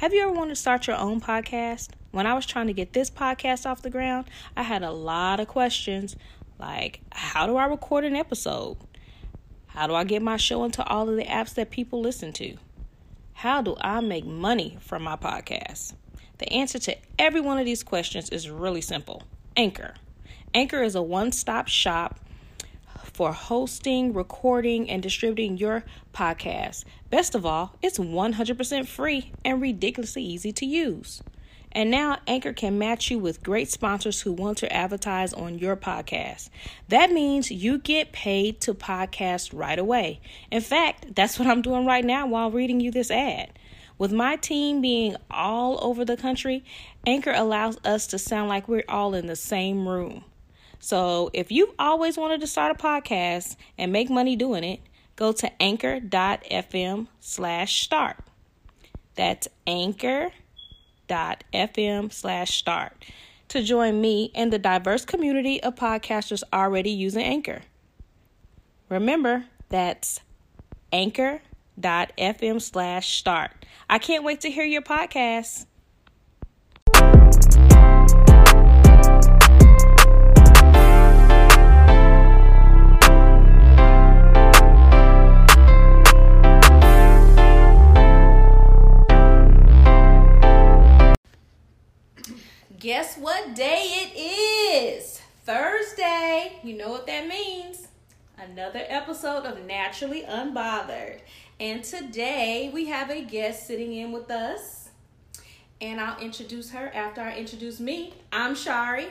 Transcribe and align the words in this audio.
Have 0.00 0.14
you 0.14 0.22
ever 0.22 0.32
wanted 0.32 0.54
to 0.54 0.56
start 0.56 0.86
your 0.86 0.96
own 0.96 1.20
podcast? 1.20 1.90
When 2.10 2.26
I 2.26 2.32
was 2.32 2.46
trying 2.46 2.68
to 2.68 2.72
get 2.72 2.94
this 2.94 3.10
podcast 3.10 3.66
off 3.66 3.82
the 3.82 3.90
ground, 3.90 4.28
I 4.56 4.62
had 4.62 4.82
a 4.82 4.90
lot 4.90 5.40
of 5.40 5.48
questions 5.48 6.16
like 6.58 7.00
how 7.12 7.46
do 7.46 7.56
I 7.56 7.66
record 7.66 8.06
an 8.06 8.16
episode? 8.16 8.78
How 9.66 9.86
do 9.86 9.94
I 9.94 10.04
get 10.04 10.22
my 10.22 10.38
show 10.38 10.64
into 10.64 10.82
all 10.84 11.10
of 11.10 11.16
the 11.16 11.24
apps 11.24 11.52
that 11.56 11.70
people 11.70 12.00
listen 12.00 12.32
to? 12.32 12.56
How 13.34 13.60
do 13.60 13.76
I 13.78 14.00
make 14.00 14.24
money 14.24 14.78
from 14.80 15.02
my 15.02 15.16
podcast? 15.16 15.92
The 16.38 16.50
answer 16.50 16.78
to 16.78 16.96
every 17.18 17.42
one 17.42 17.58
of 17.58 17.66
these 17.66 17.82
questions 17.82 18.30
is 18.30 18.48
really 18.48 18.80
simple 18.80 19.24
Anchor. 19.54 19.96
Anchor 20.54 20.82
is 20.82 20.94
a 20.94 21.02
one 21.02 21.30
stop 21.30 21.68
shop 21.68 22.18
for 23.20 23.34
hosting, 23.34 24.14
recording, 24.14 24.88
and 24.88 25.02
distributing 25.02 25.58
your 25.58 25.84
podcast. 26.14 26.86
Best 27.10 27.34
of 27.34 27.44
all, 27.44 27.76
it's 27.82 27.98
100% 27.98 28.86
free 28.86 29.30
and 29.44 29.60
ridiculously 29.60 30.22
easy 30.22 30.52
to 30.52 30.64
use. 30.64 31.22
And 31.70 31.90
now 31.90 32.16
Anchor 32.26 32.54
can 32.54 32.78
match 32.78 33.10
you 33.10 33.18
with 33.18 33.42
great 33.42 33.70
sponsors 33.70 34.22
who 34.22 34.32
want 34.32 34.56
to 34.56 34.72
advertise 34.72 35.34
on 35.34 35.58
your 35.58 35.76
podcast. 35.76 36.48
That 36.88 37.12
means 37.12 37.50
you 37.50 37.76
get 37.76 38.12
paid 38.12 38.58
to 38.62 38.72
podcast 38.72 39.50
right 39.52 39.78
away. 39.78 40.20
In 40.50 40.62
fact, 40.62 41.14
that's 41.14 41.38
what 41.38 41.46
I'm 41.46 41.60
doing 41.60 41.84
right 41.84 42.06
now 42.06 42.26
while 42.26 42.50
reading 42.50 42.80
you 42.80 42.90
this 42.90 43.10
ad. 43.10 43.52
With 43.98 44.12
my 44.12 44.36
team 44.36 44.80
being 44.80 45.16
all 45.30 45.78
over 45.84 46.06
the 46.06 46.16
country, 46.16 46.64
Anchor 47.06 47.34
allows 47.36 47.76
us 47.84 48.06
to 48.06 48.18
sound 48.18 48.48
like 48.48 48.66
we're 48.66 48.82
all 48.88 49.14
in 49.14 49.26
the 49.26 49.36
same 49.36 49.86
room. 49.86 50.24
So 50.80 51.30
if 51.32 51.52
you've 51.52 51.74
always 51.78 52.16
wanted 52.16 52.40
to 52.40 52.46
start 52.46 52.74
a 52.74 52.82
podcast 52.82 53.56
and 53.78 53.92
make 53.92 54.10
money 54.10 54.34
doing 54.34 54.64
it, 54.64 54.80
go 55.14 55.30
to 55.32 55.62
anchor.fm 55.62 57.06
slash 57.20 57.82
start. 57.82 58.16
That's 59.14 59.46
anchor.fm 59.66 60.32
slash 62.12 62.56
start 62.56 63.04
to 63.48 63.62
join 63.62 64.00
me 64.00 64.30
and 64.34 64.52
the 64.52 64.58
diverse 64.58 65.04
community 65.04 65.62
of 65.62 65.74
podcasters 65.74 66.42
already 66.52 66.90
using 66.90 67.22
Anchor. 67.22 67.62
Remember, 68.88 69.44
that's 69.68 70.20
anchor.fm 70.92 72.62
slash 72.62 73.18
start. 73.18 73.50
I 73.88 73.98
can't 73.98 74.24
wait 74.24 74.40
to 74.42 74.50
hear 74.50 74.64
your 74.64 74.82
podcast. 74.82 75.66
Guess 92.80 93.18
what 93.18 93.54
day 93.54 93.88
it 93.92 94.18
is? 94.18 95.20
Thursday. 95.44 96.60
You 96.64 96.78
know 96.78 96.88
what 96.88 97.06
that 97.08 97.28
means. 97.28 97.88
Another 98.38 98.82
episode 98.88 99.44
of 99.44 99.66
Naturally 99.66 100.22
Unbothered. 100.22 101.20
And 101.60 101.84
today 101.84 102.70
we 102.72 102.86
have 102.86 103.10
a 103.10 103.20
guest 103.20 103.66
sitting 103.66 103.92
in 103.92 104.12
with 104.12 104.30
us. 104.30 104.88
And 105.82 106.00
I'll 106.00 106.18
introduce 106.20 106.70
her 106.70 106.90
after 106.94 107.20
I 107.20 107.36
introduce 107.36 107.80
me. 107.80 108.14
I'm 108.32 108.54
Shari. 108.54 109.08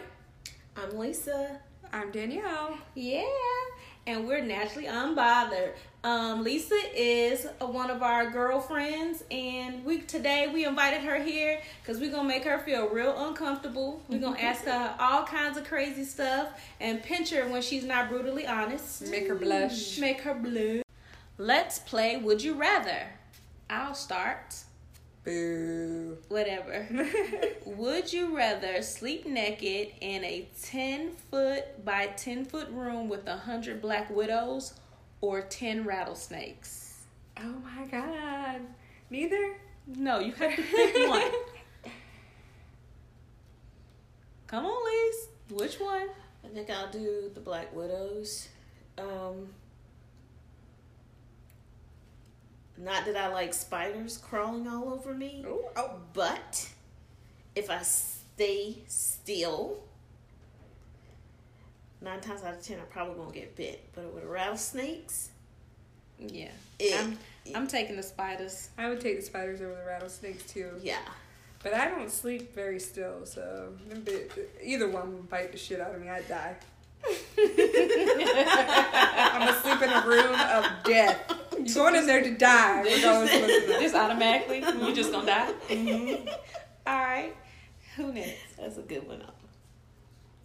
I'm 0.76 0.98
Lisa. 0.98 1.60
I'm 1.94 2.10
Danielle. 2.10 2.76
Yeah. 2.96 3.59
And 4.08 4.28
we're 4.28 4.42
naturally 4.42 4.88
unbothered. 4.88 5.74
Um, 6.04 6.44
Lisa 6.44 6.80
is 6.96 7.46
one 7.60 7.92
of 7.92 8.02
our 8.02 8.32
girlfriends, 8.32 9.24
and 9.30 9.84
we 9.84 10.00
today 10.00 10.50
we 10.52 10.66
invited 10.66 11.02
her 11.02 11.22
here 11.22 11.60
because 11.82 12.00
we're 12.00 12.10
gonna 12.12 12.28
make 12.28 12.46
her 12.46 12.60
feel 12.60 12.88
real 12.88 13.28
uncomfortable. 13.28 14.02
We're 14.08 14.20
gonna 14.20 14.40
ask 14.40 14.64
her 14.64 14.96
all 14.98 15.26
kinds 15.26 15.58
of 15.58 15.66
crazy 15.66 16.06
stuff 16.06 16.50
and 16.80 17.04
pinch 17.04 17.32
her 17.32 17.48
when 17.50 17.62
she's 17.62 17.84
not 17.84 18.10
brutally 18.10 18.48
honest. 18.48 19.10
Make 19.10 19.28
her 19.28 19.36
blush. 19.36 20.00
Make 20.00 20.22
her 20.22 20.34
blue. 20.34 20.82
Let's 21.38 21.80
play 21.80 22.16
Would 22.16 22.42
You 22.42 22.54
Rather. 22.54 23.08
I'll 23.70 23.94
start. 23.94 24.56
Boo. 25.30 26.18
Whatever. 26.28 26.88
Would 27.66 28.12
you 28.12 28.36
rather 28.36 28.82
sleep 28.82 29.26
naked 29.26 29.94
in 30.02 30.24
a 30.24 30.48
10 30.64 31.12
foot 31.30 31.86
by 31.86 32.08
10 32.08 32.46
foot 32.46 32.70
room 32.72 33.10
with 33.10 33.28
a 33.28 33.36
100 33.36 33.82
black 33.82 34.10
widows 34.10 34.74
or 35.22 35.42
10 35.42 35.86
rattlesnakes? 35.86 36.98
Oh 37.38 37.62
my 37.64 37.86
god. 37.86 38.62
Neither? 39.10 39.58
No, 39.88 40.20
you 40.20 40.32
have 40.34 40.56
to 40.56 40.62
pick 40.62 40.96
one. 41.10 41.32
Come 44.48 44.66
on, 44.66 44.84
Lise. 44.84 45.28
Which 45.52 45.80
one? 45.80 46.08
I 46.44 46.48
think 46.48 46.70
I'll 46.70 46.92
do 46.92 47.30
the 47.34 47.40
Black 47.40 47.76
Widows. 47.76 48.48
Um, 48.98 49.50
not 52.82 53.06
that 53.06 53.18
I 53.18 53.28
like 53.28 53.54
spiders 53.54 54.18
crawling 54.18 54.68
all 54.68 54.94
over 54.94 55.14
me, 55.14 55.44
Ooh, 55.46 55.66
oh. 55.76 55.92
but 56.14 56.70
if 57.56 57.70
I 57.70 57.82
stay 57.82 58.78
still, 58.88 59.80
nine 62.02 62.22
times 62.22 62.44
out 62.44 62.54
of 62.56 62.64
ten, 62.64 62.80
I 62.80 62.84
probably 62.84 63.16
won't 63.20 63.34
get 63.34 63.56
bit. 63.56 63.84
But 63.94 64.14
with 64.14 64.24
rattlesnakes, 64.24 65.30
Yeah. 66.20 66.50
it, 66.80 67.00
I'm, 67.00 67.18
I'm 67.56 67.68
taking 67.68 67.96
the 67.98 68.04
spiders. 68.04 68.70
I 68.78 68.90
would 68.90 69.02
take 69.02 69.18
the 69.20 69.26
spiders 69.26 69.62
over 69.62 69.76
the 69.76 69.86
rattlesnakes 69.86 70.44
too. 70.52 70.72
yeah. 70.82 70.98
But 71.62 71.74
I 71.74 71.90
don't 71.90 72.10
sleep 72.10 72.56
very 72.56 72.80
still, 72.80 73.26
so 73.26 73.74
either 74.64 74.88
one 74.88 75.14
would 75.14 75.30
bite 75.30 75.52
the 75.52 75.58
shit 75.58 75.82
out 75.82 75.94
of 75.94 76.00
me. 76.02 76.08
I'd 76.08 76.26
die. 76.30 76.56
I'm 77.38 77.58
gonna 79.46 79.60
in 79.84 79.90
a 79.90 80.08
room 80.08 80.34
of 80.40 80.66
death. 80.86 81.20
I'm 81.60 81.74
going 81.74 81.96
in 81.96 82.08
there 82.08 82.24
to 82.24 82.36
die. 82.36 82.82
Regardless 82.82 83.36
of 83.36 83.42
what's 83.42 83.54
in 83.54 83.68
there. 83.68 83.82
Just 83.82 83.96
automatically, 83.96 84.60
you 84.60 84.94
just 84.94 85.12
gonna 85.12 85.26
die. 85.26 85.54
Mm-hmm. 85.68 86.28
All 86.88 87.00
right. 87.00 87.36
Who 87.96 88.14
next? 88.14 88.58
That's 88.58 88.78
a 88.78 88.82
good 88.82 89.08
one. 89.08 89.24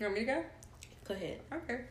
You 0.01 0.07
want 0.07 0.15
me 0.15 0.21
to 0.21 0.27
go? 0.27 0.45
Go 1.07 1.15
ahead. 1.15 1.41
Okay. 1.53 1.83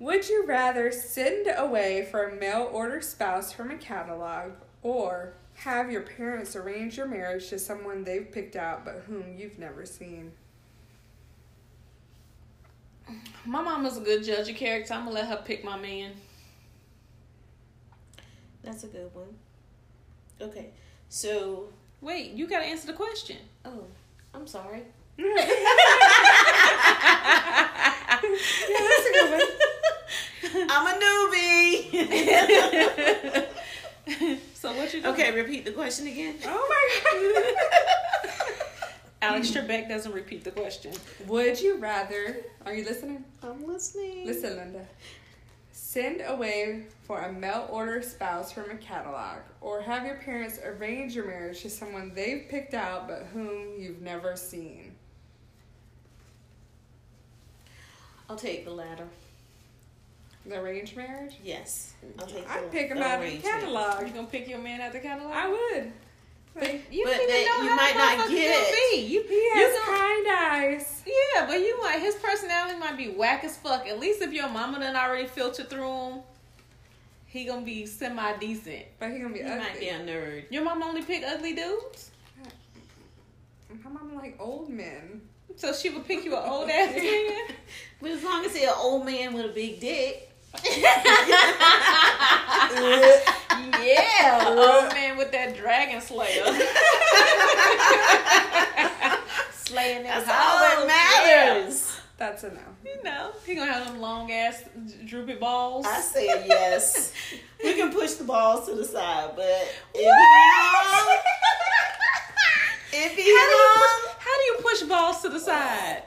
Would 0.00 0.28
you 0.28 0.44
rather 0.46 0.92
send 0.92 1.48
away 1.56 2.06
for 2.10 2.28
a 2.28 2.34
mail 2.36 2.68
order 2.72 3.00
spouse 3.00 3.52
from 3.52 3.70
a 3.70 3.76
catalog 3.76 4.52
or 4.82 5.34
have 5.54 5.90
your 5.90 6.02
parents 6.02 6.54
arrange 6.54 6.96
your 6.96 7.06
marriage 7.06 7.48
to 7.48 7.58
someone 7.58 8.04
they've 8.04 8.30
picked 8.30 8.54
out 8.54 8.84
but 8.84 9.02
whom 9.08 9.36
you've 9.36 9.58
never 9.58 9.84
seen? 9.84 10.32
My 13.44 13.62
mama's 13.62 13.96
a 13.96 14.00
good 14.00 14.22
judge 14.22 14.48
of 14.48 14.56
character. 14.56 14.94
I'm 14.94 15.04
gonna 15.04 15.16
let 15.16 15.26
her 15.26 15.42
pick 15.44 15.64
my 15.64 15.78
man. 15.78 16.12
That's 18.68 18.84
a 18.84 18.88
good 18.88 19.10
one. 19.14 19.34
Okay, 20.42 20.72
so 21.08 21.68
Wait, 22.02 22.32
you 22.32 22.46
gotta 22.46 22.66
answer 22.66 22.86
the 22.86 22.92
question. 22.92 23.38
oh, 23.64 23.84
I'm 24.34 24.46
sorry. 24.46 24.82
Yeah, 28.20 28.78
that's 28.88 29.06
a 29.06 29.12
good 29.12 29.30
one. 29.30 29.40
I'm 30.70 30.86
a 30.86 30.90
newbie. 31.00 31.84
So 34.54 34.72
what 34.74 34.92
you 34.92 35.00
doing? 35.02 35.14
okay, 35.14 35.30
repeat 35.32 35.64
the 35.64 35.70
question 35.72 36.06
again. 36.08 36.34
Oh 36.44 36.66
my 36.68 36.84
god. 37.04 38.34
Alex 39.22 39.50
Trebek 39.50 39.88
doesn't 39.88 40.12
repeat 40.12 40.44
the 40.44 40.50
question. 40.50 40.92
Would 41.26 41.60
you 41.60 41.78
rather, 41.78 42.44
are 42.66 42.74
you 42.74 42.84
listening? 42.84 43.24
I'm 43.42 43.66
listening. 43.66 44.26
Listen, 44.26 44.56
Linda. 44.56 44.86
Send 45.80 46.22
away 46.26 46.82
for 47.04 47.20
a 47.20 47.32
mail 47.32 47.68
order 47.70 48.02
spouse 48.02 48.50
from 48.50 48.68
a 48.68 48.74
catalog, 48.74 49.38
or 49.60 49.80
have 49.80 50.04
your 50.04 50.16
parents 50.16 50.58
arrange 50.62 51.14
your 51.14 51.24
marriage 51.24 51.62
to 51.62 51.70
someone 51.70 52.12
they've 52.14 52.46
picked 52.48 52.74
out 52.74 53.06
but 53.06 53.28
whom 53.32 53.80
you've 53.80 54.02
never 54.02 54.34
seen. 54.36 54.92
I'll 58.28 58.34
take 58.36 58.64
the 58.64 58.72
latter. 58.72 59.06
The 60.46 60.58
arranged 60.60 60.96
marriage? 60.96 61.36
Yes, 61.44 61.94
I'll 62.18 62.26
take. 62.26 62.44
the- 62.44 62.52
I'd 62.52 62.70
pick 62.72 62.88
them 62.88 62.98
the 62.98 63.04
out 63.04 63.14
of 63.14 63.20
the 63.20 63.26
arrangement. 63.28 63.54
Are 63.54 63.60
catalog. 63.60 64.06
you 64.08 64.14
gonna 64.14 64.26
pick 64.26 64.48
your 64.48 64.58
man 64.58 64.80
at 64.80 64.92
the 64.92 64.98
catalog? 65.00 65.32
I 65.32 65.48
would. 65.48 65.92
You 66.90 67.04
But 67.04 67.16
don't 67.16 67.30
even 67.30 67.46
know 67.46 67.62
you 67.62 67.68
how 67.68 67.76
might 67.76 67.92
the 67.92 67.98
not 67.98 68.18
motherfucker 68.18 68.30
get 68.30 68.54
gonna 68.54 68.66
it. 68.68 68.90
Be. 68.92 68.96
You, 69.02 69.22
He 69.28 69.34
you 69.34 69.52
has 69.54 69.78
gonna- 69.78 69.98
kind 69.98 70.26
eyes. 70.30 71.02
Yeah, 71.06 71.46
but 71.46 71.60
you 71.60 71.80
might 71.82 72.00
his 72.00 72.14
personality 72.16 72.78
might 72.78 72.96
be 72.96 73.08
whack 73.10 73.44
as 73.44 73.56
fuck. 73.56 73.86
At 73.86 73.98
least 74.00 74.22
if 74.22 74.32
your 74.32 74.48
mama 74.48 74.78
done 74.80 74.96
already 74.96 75.26
filtered 75.26 75.68
through 75.70 76.08
him, 76.10 76.20
he 77.26 77.44
gonna 77.44 77.62
be 77.64 77.86
semi 77.86 78.36
decent. 78.38 78.84
But 78.98 79.10
he 79.12 79.18
gonna 79.18 79.32
be 79.32 79.40
He 79.40 79.44
ugly. 79.44 79.58
might 79.58 79.78
be 79.80 79.88
a 79.88 79.98
nerd. 80.00 80.44
Your 80.50 80.64
mama 80.64 80.86
only 80.86 81.02
pick 81.02 81.22
ugly 81.24 81.52
dudes, 81.54 82.10
mm-hmm. 83.72 83.82
My 83.84 83.90
mom 83.90 84.14
like 84.16 84.36
old 84.40 84.68
men. 84.70 85.20
so 85.56 85.72
she 85.72 85.90
would 85.90 86.06
pick 86.06 86.24
you 86.24 86.36
an 86.36 86.48
old 86.48 86.68
ass 86.70 86.94
man. 86.96 87.48
But 88.00 88.10
as 88.12 88.22
long 88.24 88.44
as 88.44 88.54
he's 88.54 88.64
an 88.68 88.74
old 88.76 89.04
man 89.04 89.32
with 89.34 89.46
a 89.46 89.50
big 89.50 89.80
dick. 89.80 90.24
Yeah, 93.82 94.44
old 94.48 94.58
uh, 94.58 94.94
man 94.94 95.16
with 95.16 95.32
that 95.32 95.56
dragon 95.56 96.00
slayer. 96.00 96.44
Slaying 99.52 100.02
them 100.02 100.24
That's 100.24 100.28
all 100.28 100.58
that 100.58 100.86
matters. 100.86 102.00
That's 102.16 102.42
a 102.44 102.50
no. 102.50 102.60
You 102.84 103.02
know, 103.04 103.30
he 103.46 103.54
gonna 103.54 103.72
have 103.72 103.86
them 103.86 104.00
long 104.00 104.32
ass 104.32 104.64
droopy 105.06 105.34
balls. 105.34 105.86
I 105.86 106.00
say 106.00 106.26
yes. 106.46 107.12
we 107.64 107.74
can 107.74 107.92
push 107.92 108.14
the 108.14 108.24
balls 108.24 108.66
to 108.68 108.74
the 108.74 108.84
side, 108.84 109.30
but 109.36 109.44
if 109.94 110.00
he 110.00 110.04
What? 110.04 111.20
if 112.92 113.14
he 113.14 113.22
How 113.36 113.50
do, 113.50 113.56
push, 113.80 114.16
how 114.18 114.36
do 114.36 114.42
you 114.42 114.56
push 114.62 114.82
balls 114.82 115.22
to 115.22 115.28
the 115.28 115.40
side? 115.40 116.02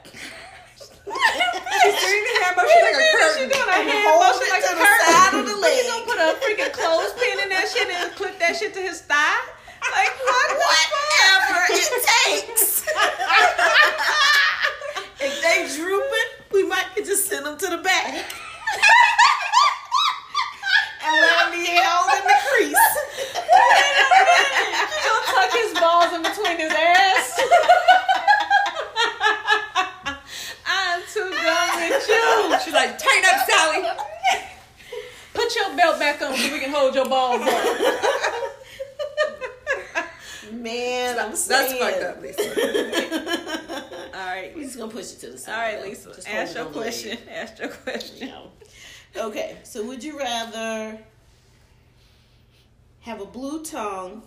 She's 1.82 1.94
doing 1.98 2.24
the 2.24 2.34
hand 2.42 2.54
motion 2.56 2.80
like 2.82 2.94
a 2.94 3.06
curtain. 3.12 3.46
doing 3.50 3.68
a 3.68 3.74
And 3.74 3.90
hand 3.90 4.18
motion 4.22 4.46
like 4.50 4.62
a 4.64 4.74
curtain. 4.78 5.06
side 5.12 5.34
of 5.34 5.44
the 5.46 5.54
What, 5.58 5.72
You 5.76 5.82
gonna 5.90 6.06
put 6.06 6.18
a 6.18 6.28
freaking 6.42 6.72
clothespin 6.72 7.36
in 7.42 7.48
that 7.50 7.66
shit 7.68 7.88
and 7.90 8.14
clip 8.14 8.38
that 8.38 8.56
shit 8.56 8.72
to 8.74 8.80
his 8.80 9.00
thigh? 9.02 9.40
Like 9.82 10.14
what? 10.22 10.48
whatever 10.62 11.66
it 11.74 11.90
takes. 12.22 12.86
if 15.20 15.34
they 15.42 15.66
drooping, 15.76 16.28
we 16.52 16.62
might 16.68 16.86
just 16.96 17.26
send 17.28 17.46
them 17.46 17.58
to 17.58 17.66
the 17.66 17.78
back. 17.78 18.06
and 21.02 21.14
let 21.20 21.34
them 21.42 21.50
be 21.58 21.66
held 21.66 22.08
in 22.14 22.22
the 22.26 22.36
crease. 22.46 22.86
He 24.92 25.08
gonna 25.08 25.26
tuck 25.26 25.52
his 25.52 25.72
balls 25.80 26.12
in 26.14 26.22
between 26.22 26.56
his 26.58 26.72
ass. 26.72 27.40
I'm 30.66 31.02
too 31.12 31.30
done 31.30 31.68
with 31.90 32.08
you. 32.08 32.58
She's 32.64 32.74
like, 32.74 32.98
tighten 32.98 33.24
up, 33.32 33.46
Sally. 33.48 33.82
Put 35.34 35.54
your 35.56 35.76
belt 35.76 35.98
back 35.98 36.20
on 36.22 36.36
so 36.36 36.52
we 36.52 36.60
can 36.60 36.70
hold 36.70 36.94
your 36.94 37.06
balls 37.08 37.40
up. 37.40 38.48
Man, 40.52 41.18
I'm 41.18 41.34
saying. 41.34 41.78
That's 41.78 41.78
saying. 41.78 42.00
fucked 42.00 42.04
up, 42.04 42.22
Lisa. 42.22 42.42
All 44.14 44.26
right. 44.26 44.52
We're 44.54 44.64
just 44.64 44.76
gonna 44.78 44.92
push 44.92 45.12
it 45.12 45.20
to 45.20 45.30
the 45.30 45.38
side. 45.38 45.54
All 45.76 45.80
right. 45.80 45.88
Lisa. 45.88 46.14
Just 46.14 46.28
Ask 46.28 46.54
your 46.54 46.66
on 46.66 46.72
leg. 46.72 46.82
question. 46.82 47.18
Ask 47.30 47.58
your 47.58 47.68
question. 47.68 48.28
No. 48.28 48.50
Okay, 49.16 49.56
so 49.62 49.84
would 49.86 50.02
you 50.04 50.18
rather 50.18 50.98
have 53.00 53.20
a 53.20 53.26
blue 53.26 53.62
tongue 53.64 54.22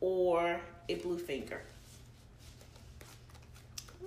or 0.00 0.60
a 0.88 0.94
blue 0.96 1.18
finger? 1.18 1.60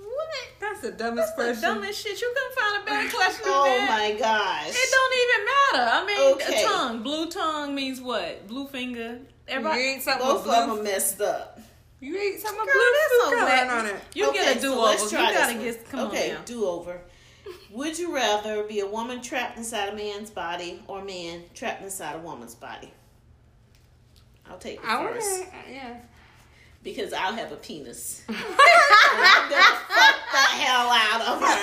What? 0.04 0.28
That's 0.60 0.82
the 0.82 0.92
dumbest 0.92 1.36
That's 1.36 1.38
the 1.38 1.44
question. 1.64 1.76
dumbest 1.76 2.04
shit. 2.04 2.22
You 2.22 2.34
couldn't 2.36 2.56
find 2.56 2.82
a 2.82 2.86
better 2.86 3.08
oh 3.12 3.18
question 3.18 3.44
than 3.44 3.54
Oh 3.54 3.66
that. 3.66 3.90
my 3.90 4.20
gosh. 4.20 4.70
It 4.70 4.90
don't 4.92 5.16
even 5.24 5.46
matter. 5.46 5.92
I 5.92 6.06
mean, 6.06 6.34
Okay. 6.34 6.64
a 6.64 6.68
tongue. 6.68 7.04
Blue 7.04 7.30
tongue 7.30 7.76
means 7.76 8.02
what? 8.02 8.48
Blue 8.48 8.68
finger. 8.68 9.20
You 9.20 9.26
Everybody. 9.48 9.82
ate 9.82 10.02
something 10.02 10.28
Both 10.28 10.46
with 10.46 10.54
of 10.56 10.66
blue. 10.68 10.76
them 10.78 10.84
messed 10.84 11.22
up. 11.22 11.60
You 12.00 12.16
ate 12.18 12.40
something 12.40 12.64
Girl, 12.66 12.74
blue 12.74 12.94
that's 12.94 13.12
so 13.12 13.30
food 13.30 13.40
coloring 13.40 13.68
bad. 13.68 13.80
on 13.80 13.86
it. 13.88 13.96
You 14.14 14.30
okay, 14.30 14.38
get 14.38 14.58
a 14.58 14.62
do 14.62 14.76
let's 14.80 15.02
over. 15.04 15.10
try 15.16 15.30
you 15.32 15.38
gotta 15.38 15.58
this 15.58 15.76
get. 15.78 15.90
Come 15.90 16.08
okay, 16.10 16.36
on 16.36 16.44
do 16.46 16.66
over. 16.66 17.02
Would 17.72 17.98
you 17.98 18.14
rather 18.14 18.64
be 18.64 18.82
a 18.82 18.88
woman 18.88 19.22
trapped 19.22 19.58
inside 19.58 19.90
a 19.90 19.96
man's 19.96 20.30
body 20.30 20.84
or 20.88 21.00
a 21.00 21.06
man 21.06 21.44
trapped 21.56 21.82
inside 21.82 22.16
a 22.16 22.20
woman's 22.20 22.56
body? 22.56 22.92
I'll 24.50 24.58
take 24.58 24.82
the 24.82 24.88
I 24.90 25.04
first 25.14 25.42
to, 25.44 25.48
yeah. 25.72 25.98
Because 26.88 27.12
I'll 27.12 27.34
have 27.36 27.51
a 27.51 27.57
penis. 27.57 28.22
and 28.30 28.38
I'm 28.38 29.50
gonna 29.50 29.62
fuck 29.92 30.16
the 30.31 30.38
hell 30.56 30.88
out 30.89 31.19
of 31.22 31.42
her. 31.42 31.57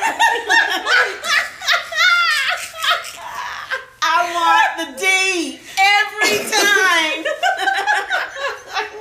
I 4.02 4.16
want 4.36 4.70
the 4.80 4.88
D 5.00 5.58
every 5.80 6.38
time. 6.52 7.24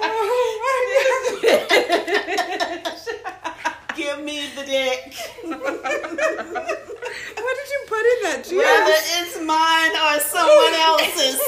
Oh 0.02 0.60
Give 3.98 4.24
me 4.24 4.48
the 4.56 4.64
dick. 4.66 5.14
What 7.44 7.58
did 7.58 7.70
you 7.70 7.80
put 7.88 8.00
in 8.00 8.20
that 8.24 8.40
juice? 8.48 8.64
Whether 8.64 8.98
it's 9.20 9.36
mine 9.42 9.92
or 9.92 10.20
someone 10.22 10.74
else's. 10.74 11.40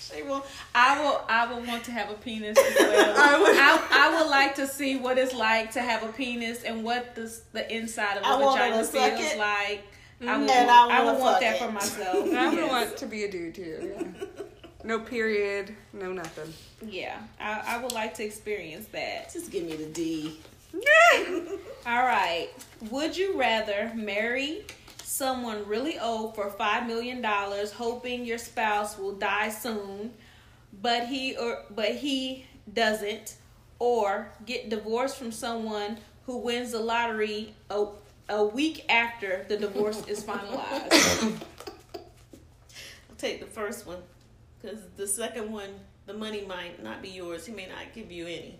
She 0.00 0.22
will. 0.22 0.44
I 0.74 1.00
will. 1.00 1.20
I 1.28 1.46
will 1.52 1.62
want 1.66 1.84
to 1.84 1.90
have 1.92 2.10
a 2.10 2.14
penis 2.14 2.56
as 2.58 2.76
well. 2.78 3.14
I 3.18 3.38
would- 3.38 3.56
I, 3.56 3.78
I 3.90 4.20
would 4.22 4.30
like 4.30 4.54
to 4.56 4.66
see 4.66 4.96
what 5.08 5.18
it's 5.18 5.34
like 5.34 5.72
to 5.72 5.80
have 5.80 6.02
a 6.02 6.12
penis 6.12 6.62
and 6.64 6.84
what 6.84 7.14
the 7.14 7.34
the 7.52 7.74
inside 7.74 8.16
of 8.18 8.24
I 8.24 8.34
a 8.40 8.44
want 8.44 8.60
her 8.60 8.70
vagina 8.82 8.84
feels 9.16 9.32
it. 9.32 9.38
like. 9.38 9.82
I 10.20 10.36
would, 10.36 10.50
And 10.50 10.66
want, 10.66 10.70
I 10.70 10.98
I 10.98 11.04
wanna 11.04 11.12
would 11.12 11.20
want 11.20 11.40
that 11.40 11.54
it. 11.56 11.62
for 11.62 11.70
myself. 11.72 12.34
I 12.34 12.48
would 12.54 12.68
want 12.68 12.96
to 12.96 13.06
be 13.06 13.24
a 13.24 13.30
dude 13.30 13.54
too. 13.54 13.94
Yeah. 13.96 14.26
No 14.84 14.98
period. 15.00 15.74
No 15.92 16.12
nothing. 16.12 16.52
Yeah, 16.86 17.18
I, 17.40 17.62
I 17.76 17.82
would 17.82 17.92
like 17.92 18.14
to 18.14 18.24
experience 18.24 18.86
that. 18.88 19.32
Just 19.32 19.50
give 19.52 19.64
me 19.64 19.76
the 19.76 19.86
D. 19.86 20.38
All 21.86 22.02
right. 22.02 22.48
Would 22.90 23.16
you 23.16 23.38
rather 23.38 23.90
marry 23.94 24.64
someone 25.02 25.66
really 25.66 25.98
old 25.98 26.34
for 26.34 26.50
five 26.50 26.86
million 26.86 27.22
dollars, 27.22 27.72
hoping 27.72 28.24
your 28.24 28.38
spouse 28.38 28.98
will 28.98 29.14
die 29.14 29.48
soon, 29.50 30.12
but 30.82 31.06
he 31.06 31.36
or 31.36 31.62
but 31.70 31.92
he 31.94 32.44
doesn't, 32.72 33.36
or 33.78 34.28
get 34.46 34.68
divorced 34.70 35.16
from 35.16 35.32
someone 35.32 35.98
who 36.26 36.38
wins 36.38 36.72
the 36.72 36.80
lottery 36.80 37.54
a, 37.70 37.86
a 38.28 38.44
week 38.44 38.84
after 38.88 39.44
the 39.48 39.56
divorce 39.56 40.06
is 40.06 40.22
finalized? 40.22 41.40
I'll 41.94 43.16
take 43.16 43.40
the 43.40 43.46
first 43.46 43.86
one 43.86 43.98
because 44.60 44.80
the 44.96 45.06
second 45.06 45.50
one, 45.50 45.70
the 46.06 46.14
money 46.14 46.44
might 46.46 46.82
not 46.82 47.02
be 47.02 47.08
yours. 47.08 47.46
He 47.46 47.52
may 47.52 47.66
not 47.66 47.94
give 47.94 48.10
you 48.10 48.26
any. 48.26 48.58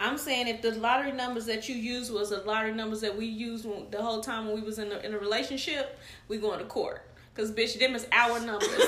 I'm 0.00 0.16
saying 0.16 0.46
if 0.46 0.62
the 0.62 0.72
lottery 0.72 1.12
numbers 1.12 1.46
that 1.46 1.68
you 1.68 1.74
used 1.74 2.12
was 2.12 2.30
the 2.30 2.38
lottery 2.38 2.72
numbers 2.72 3.00
that 3.00 3.16
we 3.16 3.26
used 3.26 3.64
when, 3.64 3.90
the 3.90 4.00
whole 4.00 4.20
time 4.20 4.46
when 4.46 4.54
we 4.54 4.62
was 4.62 4.78
in 4.78 4.92
a, 4.92 4.98
in 4.98 5.12
a 5.12 5.18
relationship, 5.18 5.98
we 6.28 6.38
going 6.38 6.60
to 6.60 6.64
court. 6.66 7.02
Cause 7.34 7.52
bitch, 7.52 7.78
them 7.78 7.94
is 7.94 8.06
our 8.12 8.40
numbers. 8.40 8.68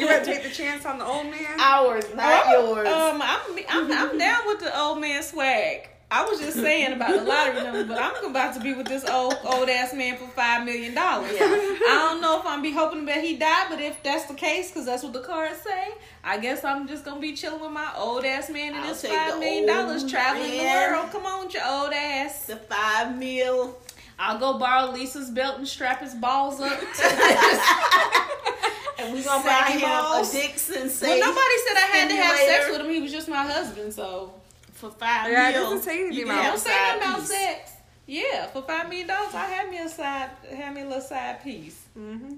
You 0.00 0.06
want 0.06 0.24
to 0.24 0.30
take 0.32 0.42
the 0.42 0.49
chance 0.60 0.84
on 0.86 0.98
the 0.98 1.04
old 1.04 1.26
man? 1.26 1.58
Ours, 1.58 2.04
not 2.14 2.48
yours. 2.50 2.88
Um, 2.88 3.22
I'm, 3.22 3.40
I'm 3.68 3.92
I'm 3.92 4.18
down 4.18 4.46
with 4.46 4.60
the 4.60 4.78
old 4.78 5.00
man 5.00 5.22
swag. 5.22 5.88
I 6.12 6.24
was 6.24 6.40
just 6.40 6.56
saying 6.56 6.92
about 6.92 7.10
the 7.10 7.22
lottery 7.22 7.62
number, 7.62 7.84
but 7.84 7.98
I'm 8.02 8.24
about 8.24 8.54
to 8.54 8.60
be 8.60 8.74
with 8.74 8.88
this 8.88 9.08
old 9.08 9.36
old 9.44 9.68
ass 9.68 9.94
man 9.94 10.16
for 10.16 10.26
five 10.26 10.64
million 10.64 10.92
dollars. 10.92 11.30
Yeah. 11.32 11.44
I 11.46 12.08
don't 12.10 12.20
know 12.20 12.40
if 12.40 12.46
I'm 12.46 12.62
be 12.62 12.72
hoping 12.72 13.04
that 13.04 13.22
he 13.22 13.36
died, 13.36 13.66
but 13.70 13.80
if 13.80 14.02
that's 14.02 14.24
the 14.24 14.34
case, 14.34 14.70
because 14.70 14.86
that's 14.86 15.04
what 15.04 15.12
the 15.12 15.20
cards 15.20 15.60
say, 15.60 15.88
I 16.24 16.38
guess 16.38 16.64
I'm 16.64 16.88
just 16.88 17.04
gonna 17.04 17.20
be 17.20 17.34
chilling 17.36 17.60
with 17.60 17.70
my 17.70 17.92
old 17.96 18.24
ass 18.24 18.50
man 18.50 18.74
and 18.74 18.78
I'll 18.82 18.88
his 18.88 19.02
take 19.02 19.12
five 19.12 19.34
the 19.34 19.38
million 19.40 19.66
dollars 19.66 20.10
traveling 20.10 20.50
man. 20.50 20.90
the 20.90 20.96
world. 20.96 21.12
Come 21.12 21.26
on, 21.26 21.44
with 21.46 21.54
your 21.54 21.66
old 21.66 21.92
ass. 21.92 22.46
the 22.46 22.56
five 22.56 23.16
mil. 23.16 23.78
I'll 24.18 24.38
go 24.38 24.58
borrow 24.58 24.90
Lisa's 24.90 25.30
belt 25.30 25.58
and 25.58 25.68
strap 25.68 26.00
his 26.00 26.14
balls 26.14 26.60
up. 26.60 26.72
And 29.00 29.14
we 29.14 29.22
gonna 29.22 29.42
buy 29.42 29.50
Saggy 29.50 29.78
him 29.80 29.88
a 29.90 30.28
Dixon 30.30 31.08
well, 31.08 31.18
nobody 31.20 31.56
said 31.66 31.76
I 31.76 31.88
had 31.92 32.08
to 32.10 32.16
have 32.16 32.36
sex 32.36 32.70
with 32.70 32.80
him. 32.80 32.90
He 32.90 33.00
was 33.00 33.12
just 33.12 33.28
my 33.28 33.42
husband, 33.44 33.92
so. 33.94 34.34
for 34.74 34.90
five 34.90 35.30
Yeah, 35.30 35.48
it 35.50 35.52
mil. 35.52 35.62
doesn't 35.64 35.82
say 35.82 36.00
anything 36.00 36.12
you 36.18 36.24
can 36.26 36.32
about 36.32 36.44
have 36.44 36.52
Don't 36.54 36.60
say 36.62 36.70
side 36.70 36.96
about 36.98 37.18
piece. 37.20 37.28
sex. 37.30 37.72
Yeah, 38.06 38.46
for 38.48 38.62
five 38.62 38.88
million 38.88 39.06
dollars, 39.08 39.34
I 39.34 39.44
had 39.46 39.70
me 39.70 39.78
a 39.78 39.88
side, 39.88 40.30
had 40.54 40.74
me 40.74 40.82
a 40.82 40.84
little 40.84 41.00
side 41.00 41.42
piece. 41.44 41.80
Mm-hmm. 41.98 42.34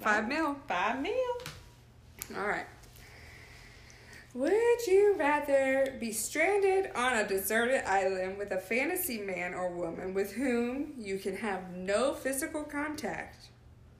Five 0.00 0.28
mil. 0.28 0.56
Five 0.66 1.00
mil. 1.00 1.12
All 2.36 2.46
right. 2.46 2.66
Would 4.34 4.86
you 4.88 5.14
rather 5.16 5.96
be 6.00 6.10
stranded 6.10 6.90
on 6.96 7.16
a 7.18 7.26
deserted 7.28 7.88
island 7.88 8.36
with 8.36 8.50
a 8.50 8.58
fantasy 8.58 9.18
man 9.18 9.54
or 9.54 9.70
woman 9.70 10.12
with 10.12 10.32
whom 10.32 10.92
you 10.98 11.18
can 11.18 11.36
have 11.36 11.70
no 11.76 12.14
physical 12.14 12.64
contact, 12.64 13.46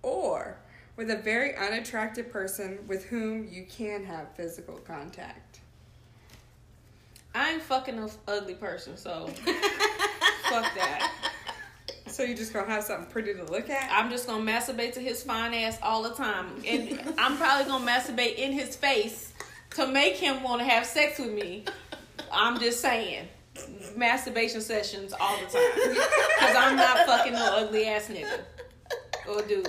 or 0.03 0.59
with 0.97 1.11
a 1.11 1.17
very 1.17 1.57
unattractive 1.57 2.31
person 2.31 2.79
with 2.87 3.05
whom 3.07 3.49
you 3.51 3.65
can 3.65 4.05
have 4.05 4.35
physical 4.37 4.77
contact? 4.79 5.61
I 7.35 7.53
ain't 7.53 7.63
fucking 7.63 7.99
an 7.99 8.09
ugly 8.29 8.55
person, 8.55 8.97
so 8.97 9.27
fuck 9.27 10.75
that. 10.75 11.33
So 12.07 12.23
you 12.23 12.37
just 12.37 12.53
gonna 12.53 12.71
have 12.71 12.85
something 12.85 13.11
pretty 13.11 13.35
to 13.35 13.45
look 13.45 13.69
at? 13.69 13.91
I'm 13.93 14.09
just 14.09 14.29
gonna 14.29 14.45
masturbate 14.45 14.93
to 14.93 15.01
his 15.01 15.23
fine 15.23 15.53
ass 15.53 15.79
all 15.83 16.03
the 16.05 16.15
time, 16.15 16.63
and 16.65 17.15
I'm 17.19 17.37
probably 17.37 17.65
gonna 17.65 17.85
masturbate 17.85 18.37
in 18.37 18.53
his 18.53 18.77
face 18.77 19.33
to 19.71 19.89
make 19.89 20.15
him 20.15 20.45
want 20.45 20.61
to 20.61 20.65
have 20.65 20.87
sex 20.87 21.19
with 21.19 21.33
me. 21.33 21.65
I'm 22.31 22.61
just 22.61 22.81
saying, 22.81 23.27
masturbation 23.97 24.61
sessions 24.61 25.13
all 25.19 25.37
the 25.39 25.47
time, 25.47 25.97
cause 26.39 26.57
I'm 26.57 26.77
not 26.77 26.99
fucking 26.99 27.33
no 27.33 27.57
ugly 27.57 27.87
ass 27.87 28.09
nigga 28.09 28.41
or 29.29 29.43
dude. 29.43 29.69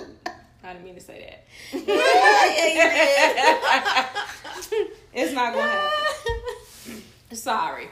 I 0.66 0.72
didn't 0.72 0.84
mean 0.84 0.96
to 0.96 1.00
say 1.00 1.30
that. 1.30 1.46
it's 5.14 5.32
not 5.32 5.54
gonna 5.54 5.70
happen. 5.70 7.02
Sorry. 7.36 7.88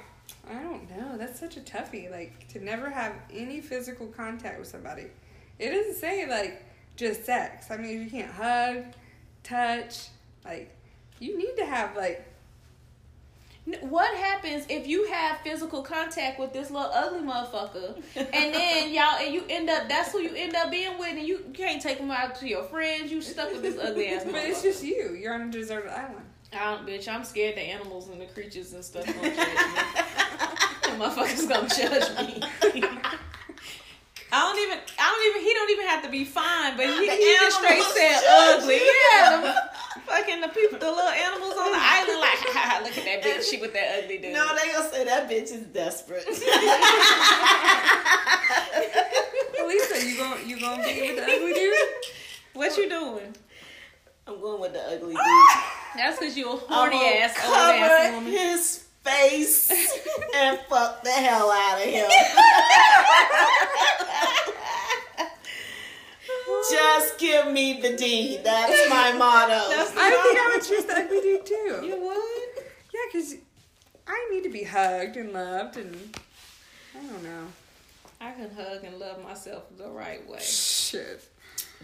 I 0.51 0.55
don't 0.55 0.91
know. 0.91 1.17
That's 1.17 1.39
such 1.39 1.57
a 1.57 1.61
toughie. 1.61 2.11
Like 2.11 2.49
to 2.49 2.59
never 2.63 2.91
have 2.91 3.15
any 3.33 3.61
physical 3.61 4.09
contact 4.09 4.59
with 4.59 4.67
somebody. 4.67 5.05
It 5.61 5.71
doesn't 5.71 5.95
say 5.95 6.29
like 6.29 6.65
just 6.97 7.25
sex. 7.25 7.71
I 7.71 7.77
mean, 7.77 8.03
you 8.03 8.11
can't 8.11 8.33
hug, 8.33 8.87
touch. 9.45 10.09
Like 10.45 10.77
you 11.21 11.39
need 11.39 11.55
to 11.59 11.67
have 11.67 11.97
like 11.97 12.27
What 13.81 14.15
happens 14.15 14.67
if 14.69 14.87
you 14.87 15.07
have 15.07 15.39
physical 15.39 15.81
contact 15.83 16.39
with 16.39 16.53
this 16.53 16.71
little 16.71 16.91
ugly 16.93 17.21
motherfucker, 17.21 17.97
and 18.17 18.55
then 18.55 18.93
y'all 18.93 19.17
and 19.19 19.33
you 19.33 19.43
end 19.49 19.71
up 19.71 19.89
that's 19.89 20.13
who 20.13 20.19
you 20.19 20.35
end 20.37 20.55
up 20.55 20.71
being 20.71 20.99
with, 20.99 21.17
and 21.17 21.27
you 21.27 21.47
can't 21.55 21.81
take 21.81 21.97
him 21.97 22.11
out 22.11 22.35
to 22.37 22.49
your 22.49 22.65
friends. 22.65 23.11
You 23.11 23.23
stuck 23.23 23.53
with 23.53 23.63
this 23.63 23.79
ugly 23.79 24.09
ass 24.09 24.25
But 24.31 24.45
it's 24.45 24.63
just 24.63 24.85
you. 24.85 25.17
You're 25.19 25.33
on 25.33 25.43
a 25.43 25.51
deserted 25.51 25.91
island. 25.91 26.27
I 26.53 26.75
don't, 26.75 26.87
bitch. 26.87 27.09
I'm 27.09 27.25
scared 27.25 27.57
the 27.57 27.63
animals 27.63 28.09
and 28.09 28.21
the 28.21 28.27
creatures 28.27 28.75
and 28.75 28.85
stuff 28.85 29.07
gonna 29.07 29.35
judge 29.35 29.37
me. 29.37 29.45
the 30.83 30.91
motherfuckers 31.03 31.49
gonna 31.49 31.69
judge 31.69 32.27
me. 32.27 32.43
I 34.31 34.41
don't 34.41 34.59
even. 34.59 34.79
I 34.99 35.11
don't 35.11 35.31
even. 35.31 35.43
He 35.43 35.55
don't 35.55 35.71
even 35.71 35.87
have 35.87 36.03
to 36.03 36.11
be 36.11 36.25
fine, 36.25 36.77
but 36.77 36.87
he, 36.87 37.09
he 37.09 37.37
just 37.41 37.57
straight 37.57 37.83
said 37.83 38.21
ugly. 38.29 38.77
Yeah, 38.77 39.69
fucking 40.07 40.41
the 40.41 40.49
people, 40.49 40.79
the 40.79 40.91
little 40.91 41.09
animals 41.11 41.55
on 41.59 41.71
the 41.73 41.79
island, 41.81 42.21
like, 42.21 42.39
ha, 42.53 42.71
ha, 42.71 42.81
look 42.83 42.97
at 42.99 43.05
that 43.05 43.23
bitch. 43.23 43.49
She 43.51 43.59
with 43.61 43.73
that 43.75 44.03
ugly 44.03 44.19
dude. 44.19 44.33
No, 44.33 44.49
they 44.57 44.73
gonna 44.73 44.89
say 44.91 45.05
that 45.05 45.29
bitch 45.31 45.53
is 45.53 45.67
desperate. 45.73 46.27
Lisa, 49.67 50.07
you 50.07 50.17
gonna 50.19 50.41
you 50.45 50.61
gonna 50.61 50.83
be 50.85 51.01
with 51.01 51.17
the 51.17 51.23
ugly 51.25 51.53
dude? 51.55 51.75
what 52.55 52.77
you 52.77 52.89
doing? 52.89 53.35
I'm 54.27 54.41
going 54.41 54.61
with 54.61 54.73
the 54.73 54.81
ugly 54.81 55.15
dude. 55.15 55.19
That's 55.97 56.19
because 56.19 56.37
you 56.37 56.49
a 56.51 56.55
I'm 56.55 56.59
horny 56.61 56.97
gonna 56.99 57.17
ass 57.19 57.39
old 57.45 57.55
ass 57.55 58.05
cover 58.05 58.15
woman. 58.17 58.33
his 58.33 58.85
face 59.05 59.71
and 60.37 60.59
fuck 60.69 61.03
the 61.05 61.11
hell 61.11 61.51
out 61.51 61.79
of 61.79 61.85
him. 61.85 62.09
Just 66.71 67.19
give 67.19 67.51
me 67.53 67.81
the 67.81 67.97
D. 67.97 68.39
That's 68.43 68.91
my 68.91 69.13
motto. 69.19 69.69
That's 69.71 69.93
I 69.97 70.11
think 70.11 70.39
I 70.39 70.53
would 70.55 70.65
choose 70.65 70.85
the 70.85 70.97
ugly 70.97 71.21
dude 71.21 71.47
too. 71.47 71.87
You 71.87 72.01
would? 72.01 72.65
Yeah, 72.93 73.01
because 73.13 73.35
I 74.07 74.29
need 74.33 74.45
to 74.45 74.51
be 74.51 74.65
hugged 74.65 75.17
and 75.17 75.33
loved, 75.33 75.77
and 75.77 76.17
I 76.95 77.03
don't 77.05 77.23
know. 77.23 77.47
I 78.21 78.33
can 78.33 78.51
hug 78.55 78.85
and 78.85 78.99
love 78.99 79.23
myself 79.23 79.65
the 79.77 79.89
right 79.89 80.27
way. 80.29 80.41
Shit. 80.41 81.29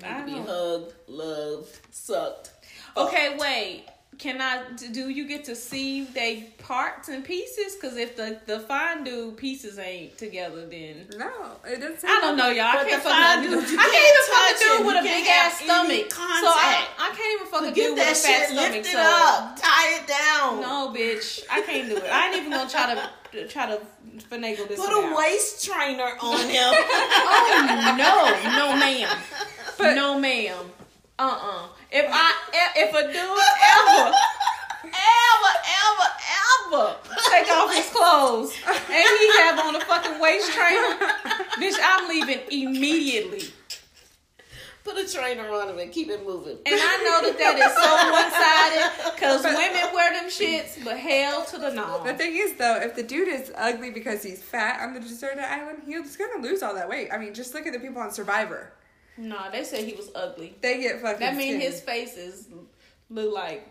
I 0.04 0.20
to 0.20 0.26
be 0.26 0.38
hugged, 0.38 0.94
loved, 1.08 1.78
sucked. 1.90 2.50
Okay, 2.96 3.36
wait. 3.38 3.86
Can 4.20 4.38
I? 4.42 4.62
Do 4.92 5.08
you 5.08 5.26
get 5.26 5.44
to 5.44 5.56
see 5.56 6.04
they 6.04 6.52
parts 6.58 7.08
and 7.08 7.24
pieces? 7.24 7.74
Because 7.74 7.96
if 7.96 8.16
the 8.16 8.38
the 8.44 8.60
fondue 8.60 9.32
pieces 9.32 9.78
ain't 9.78 10.18
together, 10.18 10.66
then 10.66 11.06
No, 11.16 11.30
it 11.66 11.80
doesn't. 11.80 12.00
Say 12.02 12.08
I 12.08 12.20
don't 12.20 12.36
know, 12.36 12.50
y'all. 12.50 12.66
I 12.66 12.84
can't 12.84 13.02
the 13.02 13.08
fuck 13.08 13.18
a 13.18 13.24
fondue, 13.24 13.60
dude. 13.62 13.70
you 13.70 13.78
I 13.80 13.88
can't 13.88 13.92
can't 13.92 14.12
even 14.12 14.26
fuck 14.28 14.44
a 14.50 14.76
dude 14.76 14.86
with 14.86 14.96
a 14.96 15.02
big 15.08 15.26
ass 15.26 15.60
stomach. 15.60 16.12
So 16.12 16.20
I. 16.52 16.86
I 16.98 17.08
can't 17.16 17.40
even 17.40 17.46
fuck 17.50 17.62
a 17.62 17.72
Get 17.72 17.74
dude 17.74 17.94
with 17.94 18.02
a 18.02 18.04
that 18.04 18.16
fat 18.18 18.38
shit 18.40 18.48
stomach. 18.50 18.72
lifted 18.72 18.92
So 18.92 19.00
up, 19.00 19.56
tie 19.56 19.96
it 19.96 20.06
down. 20.06 20.60
no, 20.60 20.92
bitch, 20.94 21.42
I 21.50 21.62
can't 21.62 21.88
do 21.88 21.96
it. 21.96 22.04
I 22.12 22.26
ain't 22.28 22.36
even 22.36 22.50
gonna 22.52 22.68
try 22.68 22.94
to 22.94 23.48
try 23.48 23.66
to 23.72 23.80
finagle 24.28 24.68
this. 24.68 24.78
Put 24.78 24.92
a 24.92 25.00
out. 25.06 25.16
waist 25.16 25.64
trainer 25.64 26.12
on 26.20 26.40
him. 26.56 26.72
Oh 26.76 27.94
no, 27.96 28.52
no 28.58 28.76
ma'am, 28.76 29.16
But- 29.78 29.94
no 29.94 30.18
ma'am. 30.20 30.58
Uh 31.20 31.38
uh 31.38 31.68
If 31.92 32.06
I 32.08 32.32
if 32.76 32.94
a 32.94 33.02
dude 33.12 33.14
ever 33.14 34.08
ever 34.88 35.52
ever 35.84 36.08
ever 36.40 36.96
take 37.28 37.50
off 37.52 37.74
his 37.74 37.90
clothes 37.90 38.56
and 38.66 39.18
he 39.20 39.28
have 39.40 39.58
on 39.58 39.76
a 39.76 39.80
fucking 39.80 40.18
waist 40.18 40.50
trainer, 40.50 40.96
bitch, 41.60 41.76
I'm 41.82 42.08
leaving 42.08 42.40
immediately. 42.50 43.52
Put 44.82 44.96
a 44.96 45.06
trainer 45.12 45.46
on 45.50 45.68
him 45.68 45.78
and 45.78 45.92
keep 45.92 46.08
it 46.08 46.26
moving. 46.26 46.56
And 46.64 46.80
I 46.80 46.96
know 47.04 47.28
that 47.28 47.36
that 47.38 47.58
is 47.58 47.72
so 47.76 47.90
one 48.16 48.30
sided 48.32 49.12
because 49.14 49.44
women 49.44 49.94
wear 49.94 50.14
them 50.14 50.30
shits, 50.30 50.82
but 50.82 50.96
hell 50.98 51.44
to 51.44 51.58
the 51.58 51.74
no. 51.74 52.02
The 52.02 52.14
thing 52.14 52.34
is, 52.34 52.54
though, 52.54 52.80
if 52.80 52.96
the 52.96 53.02
dude 53.02 53.28
is 53.28 53.52
ugly 53.58 53.90
because 53.90 54.22
he's 54.22 54.42
fat 54.42 54.80
on 54.80 54.94
the 54.94 55.00
deserted 55.00 55.44
island, 55.44 55.82
he's 55.84 56.16
gonna 56.16 56.42
lose 56.42 56.62
all 56.62 56.74
that 56.76 56.88
weight. 56.88 57.10
I 57.12 57.18
mean, 57.18 57.34
just 57.34 57.52
look 57.52 57.66
at 57.66 57.74
the 57.74 57.78
people 57.78 58.00
on 58.00 58.10
Survivor. 58.10 58.72
Nah, 59.20 59.50
they 59.50 59.64
said 59.64 59.84
he 59.84 59.94
was 59.94 60.10
ugly. 60.14 60.56
They 60.60 60.80
get 60.80 61.00
fucking. 61.00 61.20
That 61.20 61.36
mean 61.36 61.58
skinny. 61.60 61.64
his 61.64 61.80
face 61.80 62.16
is 62.16 62.48
look 63.10 63.32
like 63.32 63.68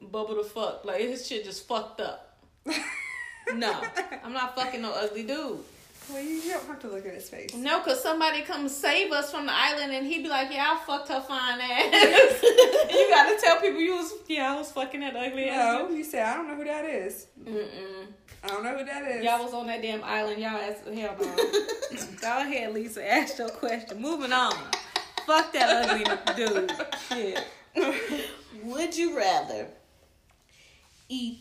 bubble 0.00 0.36
the 0.36 0.44
fuck. 0.44 0.84
Like 0.84 1.00
his 1.00 1.26
shit 1.26 1.44
just 1.44 1.66
fucked 1.66 2.00
up. 2.00 2.38
No, 3.54 3.78
I'm 4.24 4.32
not 4.32 4.56
fucking 4.56 4.80
no 4.80 4.92
ugly 4.92 5.22
dude. 5.22 5.58
Well, 6.10 6.22
you 6.22 6.40
don't 6.50 6.66
have 6.66 6.80
to 6.80 6.88
look 6.88 7.06
at 7.06 7.14
his 7.14 7.28
face. 7.28 7.54
No, 7.54 7.80
cause 7.80 8.02
somebody 8.02 8.40
come 8.42 8.68
save 8.70 9.12
us 9.12 9.30
from 9.30 9.44
the 9.46 9.52
island 9.54 9.92
and 9.92 10.06
he'd 10.06 10.22
be 10.22 10.28
like, 10.28 10.48
"Yeah, 10.50 10.76
I 10.78 10.84
fucked 10.86 11.08
her 11.08 11.20
fine 11.20 11.60
ass." 11.60 12.42
you 12.42 13.06
gotta 13.10 13.38
tell 13.40 13.60
people 13.60 13.80
you 13.80 13.96
was, 13.96 14.12
yeah, 14.28 14.54
I 14.54 14.56
was 14.56 14.70
fucking 14.72 15.00
that 15.00 15.14
ugly 15.14 15.48
ass. 15.50 15.78
No, 15.78 15.90
you 15.94 16.04
say 16.04 16.22
I 16.22 16.34
don't 16.34 16.48
know 16.48 16.56
who 16.56 16.64
that 16.64 16.84
is. 16.86 17.26
Mm-mm. 17.42 18.06
I 18.44 18.48
don't 18.48 18.62
know 18.62 18.76
who 18.76 18.84
that 18.84 19.10
is. 19.10 19.24
Y'all 19.24 19.42
was 19.42 19.54
on 19.54 19.66
that 19.68 19.80
damn 19.80 20.04
island. 20.04 20.38
Y'all 20.38 20.50
ass 20.50 20.76
hell 20.84 21.16
no. 21.18 21.36
Go 22.20 22.40
ahead, 22.40 22.74
Lisa. 22.74 23.10
Ask 23.10 23.38
your 23.38 23.48
question. 23.48 24.02
Moving 24.02 24.34
on. 24.34 24.52
Fuck 25.26 25.52
that 25.54 25.88
ugly 25.88 26.04
dude. 26.36 26.70
Shit. 27.08 27.42
Would 28.64 28.94
you 28.96 29.16
rather 29.16 29.68
eat 31.08 31.38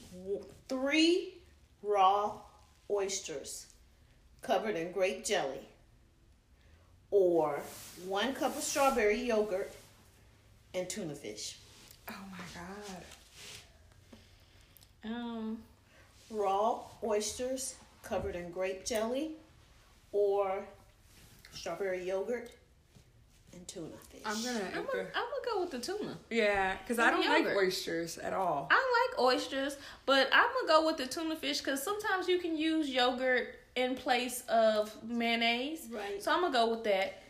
three 0.69 1.33
raw 1.81 2.37
oysters 2.89 3.65
covered 4.41 4.77
in 4.77 4.93
grape 4.93 5.25
jelly 5.25 5.67
or 7.11 7.61
one 8.07 8.33
cup 8.33 8.55
of 8.55 8.63
strawberry 8.63 9.21
yogurt 9.21 9.73
and 10.73 10.89
tuna 10.89 11.15
fish? 11.15 11.57
oh 12.09 12.15
my 12.31 12.61
god. 15.03 15.13
Um. 15.13 15.57
Raw 16.33 16.81
oysters 17.03 17.75
covered 18.01 18.35
in 18.35 18.49
grape 18.51 18.85
jelly 18.85 19.31
or 20.11 20.65
strawberry 21.51 22.03
yogurt 22.03 22.51
and 23.53 23.67
tuna 23.67 23.87
fish. 24.09 24.21
I'm 24.25 24.43
gonna. 24.43 24.65
I'm 24.75 24.85
gonna, 24.85 25.07
I'm 25.15 25.25
gonna 25.25 25.45
go 25.53 25.61
with 25.61 25.71
the 25.71 25.79
tuna. 25.79 26.17
yeah, 26.29 26.75
because 26.77 26.97
I 26.99 27.11
don't 27.11 27.27
like 27.27 27.55
oysters 27.55 28.17
at 28.17 28.33
all. 28.33 28.67
I 28.71 29.07
like 29.11 29.19
oysters, 29.19 29.77
but 30.05 30.27
I'm 30.31 30.47
gonna 30.53 30.67
go 30.81 30.85
with 30.87 30.97
the 30.97 31.05
tuna 31.05 31.35
fish 31.35 31.59
because 31.59 31.83
sometimes 31.83 32.27
you 32.27 32.39
can 32.39 32.57
use 32.57 32.89
yogurt 32.89 33.55
in 33.75 33.95
place 33.95 34.43
of 34.49 34.91
mayonnaise. 35.03 35.87
Right. 35.91 36.21
So 36.21 36.31
I'm 36.31 36.41
gonna 36.41 36.53
go 36.53 36.69
with 36.69 36.83
that. 36.85 37.21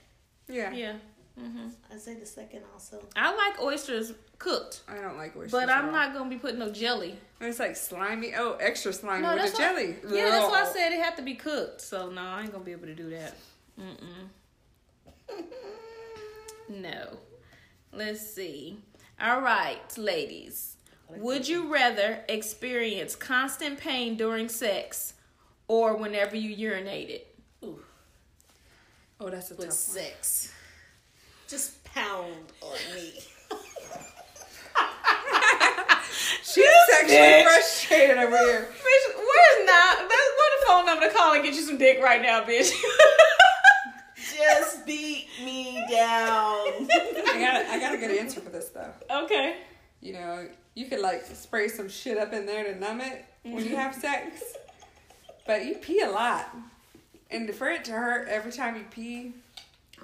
Yeah. 0.47 0.71
Yeah. 0.73 0.93
Hmm 1.39 1.69
I 1.91 1.97
say 1.97 2.13
the 2.15 2.25
second 2.25 2.61
also. 2.73 3.03
I 3.15 3.33
like 3.35 3.59
oysters 3.61 4.13
cooked, 4.37 4.81
I 4.87 4.95
don't 5.01 5.17
like 5.17 5.35
oysters. 5.35 5.51
but 5.51 5.69
I'm 5.69 5.85
all. 5.87 5.91
not 5.91 6.13
gonna 6.13 6.29
be 6.29 6.37
putting 6.37 6.59
no 6.59 6.71
jelly. 6.71 7.17
And 7.39 7.49
It's 7.49 7.59
like 7.59 7.75
slimy. 7.75 8.33
Oh, 8.35 8.53
extra 8.59 8.93
slimy 8.93 9.23
No, 9.23 9.33
with 9.35 9.51
the 9.51 9.57
why, 9.57 9.57
jelly. 9.73 9.95
Yeah, 10.11 10.29
that's 10.29 10.49
why 10.51 10.61
I 10.61 10.71
said 10.71 10.91
it 10.93 10.99
had 11.03 11.15
to 11.17 11.23
be 11.23 11.35
cooked. 11.35 11.81
So 11.81 12.09
no, 12.11 12.21
I 12.21 12.41
ain't 12.43 12.51
gonna 12.51 12.63
be 12.63 12.71
able 12.71 12.85
to 12.87 12.95
do 12.95 13.09
that. 13.11 13.35
Mm-mm. 13.79 14.29
No. 16.69 17.17
Let's 17.91 18.21
see. 18.21 18.77
All 19.19 19.41
right, 19.41 19.79
ladies. 19.97 20.77
Would 21.09 21.47
you 21.47 21.71
rather 21.71 22.23
experience 22.27 23.15
constant 23.15 23.79
pain 23.79 24.17
during 24.17 24.49
sex 24.49 25.13
or 25.67 25.95
whenever 25.95 26.35
you 26.35 26.55
urinated? 26.71 27.21
Ooh, 27.63 27.79
Oh, 29.19 29.29
that's 29.29 29.47
a 29.51 29.55
tough 29.55 29.59
with 29.59 29.67
one. 29.67 29.71
sex. 29.75 30.51
Just 31.47 31.83
pound 31.83 32.51
on 32.61 32.77
me. 32.95 33.11
She's 36.43 36.65
sexually 36.89 37.17
Bitch. 37.17 37.43
frustrated 37.43 38.17
over 38.17 38.37
here. 38.37 38.61
Bitch, 38.71 39.15
where's 39.15 39.65
not? 39.65 39.97
That's 39.97 40.31
what 40.37 40.59
the 40.59 40.65
phone 40.67 40.85
number 40.85 41.07
to 41.09 41.13
call 41.13 41.33
and 41.33 41.43
get 41.43 41.53
you 41.53 41.61
some 41.61 41.77
dick 41.77 42.01
right 42.01 42.21
now, 42.21 42.43
bitch. 42.43 42.71
Just 44.15 44.85
beat 44.85 45.27
me 45.43 45.83
down. 45.89 46.87
I 46.89 47.37
got 47.39 47.65
I 47.67 47.79
got 47.79 47.93
a 47.93 47.97
good 47.97 48.17
answer 48.17 48.39
for 48.41 48.49
this 48.49 48.69
though. 48.69 48.91
okay. 49.23 49.57
You 50.01 50.13
know, 50.13 50.47
you 50.75 50.87
could 50.87 50.99
like 50.99 51.23
spray 51.25 51.67
some 51.67 51.87
shit 51.89 52.17
up 52.17 52.33
in 52.33 52.45
there 52.45 52.63
to 52.65 52.79
numb 52.79 53.01
it 53.01 53.25
when 53.43 53.63
you 53.63 53.75
have 53.75 53.95
sex, 53.95 54.41
but 55.47 55.65
you 55.65 55.75
pee 55.75 56.01
a 56.01 56.09
lot, 56.09 56.53
and 57.31 57.53
for 57.53 57.69
it 57.69 57.85
to 57.85 57.91
hurt 57.93 58.27
every 58.27 58.51
time 58.51 58.75
you 58.75 58.83
pee, 58.89 59.33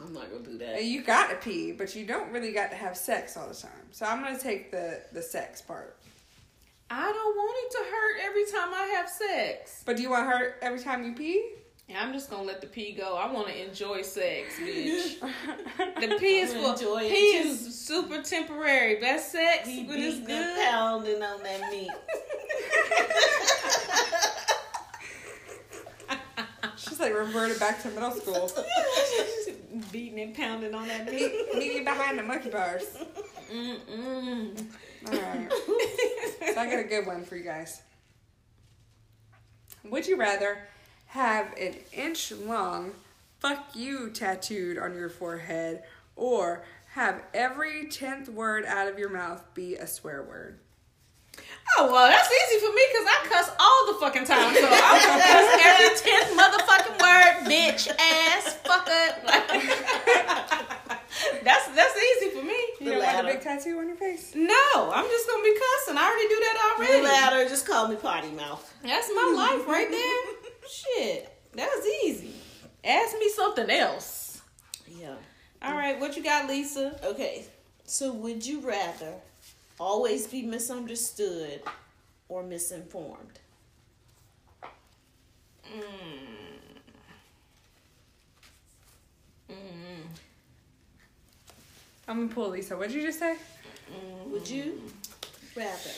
I'm 0.02 0.14
not 0.14 0.30
gonna 0.32 0.44
do 0.44 0.52
and 0.52 0.62
that. 0.62 0.84
you 0.84 1.02
got 1.04 1.30
to 1.30 1.36
pee, 1.36 1.72
but 1.72 1.96
you 1.96 2.06
don't 2.06 2.32
really 2.32 2.52
got 2.52 2.70
to 2.72 2.78
have 2.78 2.96
sex 2.98 3.36
all 3.38 3.48
the 3.48 3.54
time. 3.54 3.72
So 3.92 4.06
I'm 4.06 4.24
gonna 4.24 4.40
take 4.40 4.72
the 4.72 5.02
the 5.12 5.22
sex 5.22 5.62
part. 5.62 5.98
I 6.90 7.04
don't 7.12 7.36
want 7.36 7.58
it 7.66 7.72
to 7.78 7.84
hurt 7.92 8.20
every 8.26 8.46
time 8.46 8.74
I 8.74 8.84
have 8.98 9.10
sex. 9.10 9.84
But 9.86 9.98
do 9.98 10.02
you 10.04 10.10
want 10.10 10.26
to 10.26 10.30
hurt 10.36 10.56
every 10.62 10.80
time 10.80 11.04
you 11.06 11.14
pee? 11.14 11.52
Yeah, 11.88 12.02
I'm 12.04 12.14
just 12.14 12.30
gonna 12.30 12.44
let 12.44 12.62
the 12.62 12.68
pee 12.68 12.94
go. 12.94 13.16
I 13.16 13.32
want 13.32 13.48
to 13.48 13.68
enjoy 13.68 14.02
sex, 14.04 14.56
bitch. 14.60 15.16
The 16.00 16.16
pee 16.20 16.40
is 16.40 16.54
for 16.54 16.60
enjoy 16.74 17.02
it 17.04 17.12
pee 17.12 17.44
too. 17.44 17.50
is 17.50 17.80
super 17.80 18.22
temporary. 18.22 19.00
That's 19.02 19.26
sex 19.32 19.68
He 19.68 19.84
when 19.86 20.00
it's 20.00 20.18
beating 20.18 20.36
and 20.36 20.56
good. 20.56 20.70
pounding 20.70 21.22
on 21.24 21.44
that 21.44 21.72
meat. 21.72 21.90
just 26.78 27.00
like 27.00 27.14
reverted 27.14 27.60
back 27.60 27.82
to 27.82 27.90
middle 27.90 28.12
school. 28.12 28.52
Beating 29.92 30.20
and 30.20 30.36
pounding 30.36 30.74
on 30.74 30.88
that 30.88 31.06
meet, 31.06 31.32
meet 31.54 31.76
me 31.76 31.82
behind 31.82 32.18
the 32.18 32.24
monkey 32.24 32.50
bars. 32.50 32.86
Mm-mm. 33.52 34.66
All 35.08 35.14
right. 35.14 35.52
So 36.54 36.60
I 36.60 36.66
got 36.66 36.80
a 36.80 36.84
good 36.84 37.06
one 37.06 37.24
for 37.24 37.36
you 37.36 37.44
guys. 37.44 37.82
Would 39.84 40.08
you 40.08 40.18
rather 40.18 40.58
have 41.08 41.54
an 41.58 41.76
inch 41.94 42.32
long 42.32 42.92
fuck 43.40 43.76
you 43.76 44.10
tattooed 44.10 44.78
on 44.78 44.96
your 44.96 45.10
forehead 45.10 45.84
or 46.16 46.64
have 46.94 47.22
every 47.34 47.86
10th 47.86 48.30
word 48.30 48.66
out 48.66 48.88
of 48.88 49.00
your 49.00 49.10
mouth 49.10 49.44
be 49.54 49.76
a 49.76 49.88
swear 49.88 50.24
word? 50.24 50.60
Oh 51.78 51.86
well, 51.92 52.08
that's 52.10 52.28
easy 52.28 52.60
for 52.66 52.74
me 52.74 52.82
because 52.92 53.06
I 53.08 53.18
cuss 53.30 53.52
all 53.60 53.86
the 53.94 54.00
fucking 54.00 54.26
time. 54.26 54.54
So 54.56 54.68
I'm 54.68 55.00
gonna 55.00 55.24
cuss 55.24 55.48
every 55.64 55.96
tenth 56.02 56.34
motherfucking 56.36 56.98
word, 57.00 57.46
bitch, 57.48 57.88
ass, 58.00 58.58
fucker. 58.66 59.24
that's 61.44 61.68
that's 61.70 61.96
easy 61.98 62.30
for 62.32 62.44
me. 62.44 62.56
You 62.80 62.92
don't 62.94 63.04
want 63.04 63.28
a 63.28 63.32
big 63.34 63.42
tattoo 63.42 63.78
on 63.80 63.88
your 63.88 63.98
face? 63.98 64.34
No, 64.36 64.92
I'm 64.94 65.06
just 65.06 65.28
gonna 65.28 65.44
be 65.44 65.54
cussing. 65.54 65.98
I 65.98 66.06
already 66.06 66.28
do 66.28 66.40
that 66.40 66.76
The 66.80 66.86
already. 66.86 67.04
latter, 67.04 67.50
just 67.50 67.66
call 67.68 67.88
me 67.88 67.96
potty 67.96 68.32
mouth. 68.32 68.72
That's 68.84 69.10
my 69.14 69.34
life 69.36 69.68
right 69.68 69.90
there. 69.90 70.24
Shit, 70.70 71.30
that 71.54 71.70
was 71.76 71.86
easy. 72.06 72.34
Ask 72.84 73.18
me 73.20 73.30
something 73.30 73.70
else. 73.70 74.42
Yeah. 74.88 75.16
All 75.62 75.74
right, 75.74 76.00
what 76.00 76.16
you 76.16 76.24
got, 76.24 76.48
Lisa? 76.48 76.98
Okay. 77.04 77.46
So 77.86 78.12
would 78.14 78.46
you 78.46 78.60
rather 78.62 79.14
always 79.80 80.28
be 80.28 80.42
misunderstood 80.42 81.62
or 82.28 82.44
misinformed? 82.44 83.40
Mm. 85.66 85.82
Mm. 89.50 89.56
I'm 92.08 92.18
gonna 92.22 92.34
pull 92.34 92.50
Lisa. 92.50 92.76
What'd 92.76 92.94
you 92.94 93.02
just 93.02 93.20
say? 93.20 93.36
Mm. 93.92 94.32
Would 94.32 94.50
you 94.50 94.82
rather 95.56 95.92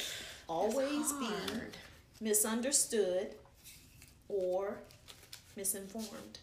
always 0.47 1.11
be 1.13 1.29
misunderstood 2.19 3.35
or 4.29 4.77
misinformed? 5.55 6.39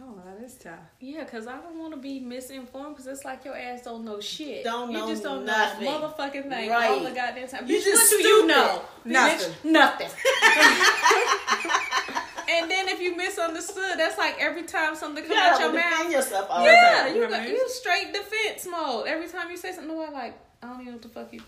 Oh, 0.00 0.20
that 0.24 0.42
is 0.44 0.54
tough. 0.54 0.78
Yeah, 1.00 1.24
cause 1.24 1.46
I 1.46 1.58
don't 1.60 1.78
want 1.78 1.92
to 1.94 2.00
be 2.00 2.20
misinformed. 2.20 2.96
Cause 2.96 3.06
it's 3.06 3.24
like 3.24 3.44
your 3.44 3.56
ass 3.56 3.82
don't 3.82 4.04
know 4.04 4.20
shit. 4.20 4.64
Don't 4.64 4.90
you 4.90 4.98
know 4.98 5.08
just 5.08 5.22
don't 5.22 5.44
nothing. 5.44 5.84
know 5.84 6.00
motherfucking 6.16 6.48
thing 6.48 6.70
Right. 6.70 6.90
all 6.90 7.00
the 7.00 7.10
goddamn 7.10 7.48
time. 7.48 7.66
You 7.66 7.78
Bitch, 7.78 7.84
just 7.84 8.12
what 8.12 8.22
do 8.22 8.28
you 8.28 8.46
know? 8.46 8.82
Nothing. 9.04 9.52
Bitch, 9.52 9.70
nothing. 9.70 10.08
and 12.48 12.70
then 12.70 12.88
if 12.88 13.00
you 13.00 13.16
misunderstood, 13.16 13.94
that's 13.98 14.18
like 14.18 14.36
every 14.40 14.62
time 14.64 14.94
something 14.96 15.22
You 15.24 15.30
comes 15.30 15.40
out 15.40 15.60
your 15.60 15.72
defend 15.72 16.04
mouth. 16.04 16.12
yourself 16.12 16.46
all 16.50 16.64
Yeah, 16.64 17.02
time. 17.04 17.14
you 17.16 17.22
You 17.22 17.28
got, 17.28 17.42
know 17.42 17.48
you 17.48 17.68
straight 17.68 18.12
defense 18.12 18.66
mode. 18.70 19.06
Every 19.06 19.28
time 19.28 19.50
you 19.50 19.56
say 19.56 19.72
something, 19.72 19.90
I'm 19.90 20.12
like, 20.12 20.38
I 20.62 20.66
don't 20.68 20.80
even 20.80 20.86
know 20.86 20.92
what 20.92 21.02
the 21.02 21.08
fuck 21.08 21.32
you. 21.32 21.40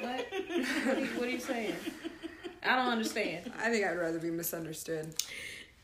What? 0.00 0.26
what, 0.86 0.96
are 0.96 1.00
you, 1.00 1.06
what 1.18 1.28
are 1.28 1.30
you 1.30 1.40
saying? 1.40 1.74
I 2.64 2.76
don't 2.76 2.92
understand. 2.92 3.50
I 3.58 3.70
think 3.70 3.84
I'd 3.84 3.98
rather 3.98 4.18
be 4.18 4.30
misunderstood. 4.30 5.14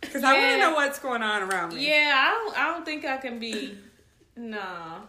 Because 0.00 0.23
I 0.25 0.33
want 0.33 0.52
to 0.52 0.59
know 0.59 0.75
what's 0.75 0.99
going 0.99 1.23
on 1.23 1.43
around 1.43 1.75
me. 1.75 1.87
Yeah, 1.88 2.14
I 2.14 2.31
don't. 2.31 2.59
I 2.59 2.73
don't 2.73 2.85
think 2.85 3.05
I 3.05 3.17
can 3.17 3.38
be. 3.38 3.76
Nah. 4.37 5.00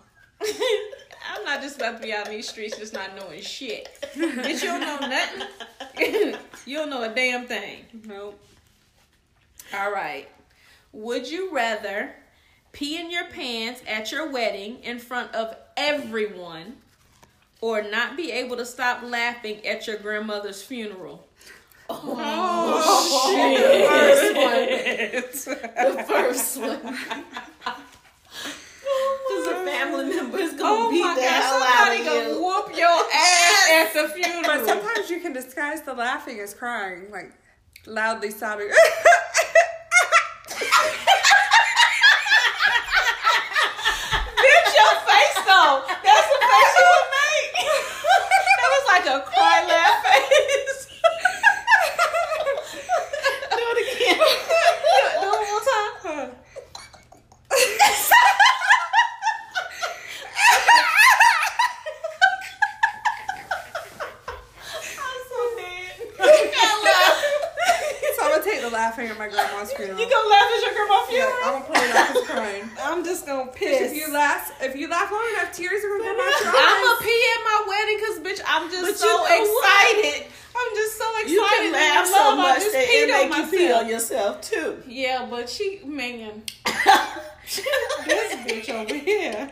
I'm 0.41 1.43
not 1.45 1.61
just 1.61 1.75
about 1.75 1.97
to 1.97 2.07
be 2.07 2.13
out 2.13 2.27
in 2.27 2.33
these 2.33 2.49
streets 2.49 2.77
just 2.77 2.93
not 2.93 3.15
knowing 3.15 3.41
shit. 3.41 3.89
Bitch, 4.15 4.63
you 4.63 4.67
don't 4.67 4.81
know 4.81 4.99
nothing. 4.99 6.35
you 6.65 6.77
don't 6.77 6.89
know 6.89 7.03
a 7.03 7.13
damn 7.13 7.45
thing. 7.45 7.85
Nope. 8.05 8.39
All 9.73 9.91
right. 9.91 10.27
Would 10.91 11.29
you 11.29 11.53
rather 11.53 12.15
pee 12.71 12.99
in 12.99 13.11
your 13.11 13.25
pants 13.25 13.81
at 13.87 14.11
your 14.11 14.31
wedding 14.31 14.79
in 14.79 14.97
front 14.97 15.33
of 15.35 15.55
everyone 15.77 16.77
or 17.61 17.83
not 17.83 18.17
be 18.17 18.31
able 18.31 18.57
to 18.57 18.65
stop 18.65 19.03
laughing 19.03 19.65
at 19.67 19.85
your 19.85 19.97
grandmother's 19.97 20.63
funeral? 20.63 21.27
The 25.75 26.05
first 26.07 26.57
one. 26.61 26.79
Because 29.27 29.47
a 29.47 29.65
family 29.65 30.05
member 30.15 30.37
is 30.37 30.53
to 30.55 30.61
Oh 30.63 30.89
beat 30.91 31.01
the 31.15 31.21
hell 31.21 31.61
out 31.63 31.87
somebody 31.87 32.03
gonna 32.03 32.39
whoop 32.39 32.75
your 32.77 32.99
ass 33.13 33.69
at 33.71 33.93
the 33.93 34.07
funeral. 34.09 34.43
But 34.45 34.65
sometimes 34.65 35.09
you 35.09 35.19
can 35.19 35.33
disguise 35.33 35.81
the 35.81 35.93
laughing 35.93 36.39
as 36.39 36.53
crying, 36.53 37.09
like 37.11 37.31
loudly 37.85 38.31
sobbing. 38.31 38.69
Bitch, 43.29 44.73
your 44.75 44.93
face 45.07 45.39
though. 45.45 45.83
That's 46.03 46.27
the 46.33 46.39
face 46.49 46.73
you 46.79 46.87
would 46.93 47.09
make. 47.17 47.53
that 48.59 48.69
was 48.75 48.85
like 48.89 49.05
a 49.05 49.19
cry 49.29 49.57
laugh 49.67 49.97
face. 50.03 50.79
Do 53.51 53.63
it 53.71 53.77
again. 53.85 54.17
Do 54.17 54.23
it 55.05 55.17
one 55.19 55.43
more 55.49 55.63
time. 55.65 56.31
I'm 65.01 65.21
so 65.29 65.39
dead. 65.57 65.91
so 68.15 68.21
I'm 68.23 68.29
gonna 68.31 68.43
take 68.43 68.61
the 68.61 68.69
laughing 68.89 69.07
at 69.07 69.17
my 69.19 69.27
grandma's 69.29 69.71
funeral. 69.77 69.99
You 69.99 70.09
gonna 70.09 70.29
laugh 70.29 70.49
at 70.49 70.61
your 70.65 70.73
grandma 70.73 70.97
Yeah, 70.97 71.05
funeral? 71.09 71.37
I'm 71.45 71.53
gonna 71.53 71.65
put 71.65 71.77
it 71.77 71.95
off 71.95 72.15
as 72.15 72.23
crying. 72.27 72.63
I'm 72.83 73.03
just 73.05 73.25
gonna 73.27 73.51
piss. 73.51 73.91
If 73.91 73.95
you 73.97 74.11
laugh, 74.11 74.51
if 74.61 74.75
you 74.75 74.87
laugh 74.89 75.11
long 75.11 75.25
enough, 75.37 75.53
tears 75.55 75.83
are 75.85 75.89
gonna 75.89 76.03
come 76.09 76.17
out 76.17 76.41
your 76.41 76.49
I'm 76.57 76.83
gonna 76.85 77.01
pee 77.05 77.23
at 77.29 77.41
my 77.45 77.59
wedding 77.69 77.97
because, 78.01 78.17
bitch, 78.25 78.41
I'm 78.47 78.69
just 78.71 78.81
But 78.83 78.97
so 78.97 79.05
know 79.05 79.21
what? 79.21 79.29
excited. 80.01 80.25
I'm 80.57 80.75
just 80.75 80.97
so 80.97 81.05
excited. 81.21 81.31
You 81.31 81.41
can 81.45 81.71
laugh 81.73 82.05
so 82.07 82.13
love, 82.17 82.37
much 82.39 82.63
that 82.71 82.85
it 82.89 83.09
make 83.11 83.23
you 83.23 83.29
myself. 83.29 83.49
feel 83.51 83.83
yourself 83.83 84.41
too. 84.41 84.83
Yeah, 84.87 85.27
but 85.29 85.47
she, 85.49 85.81
man, 85.85 86.41
this 86.65 88.33
bitch 88.43 88.69
over 88.73 88.95
here. 88.95 89.49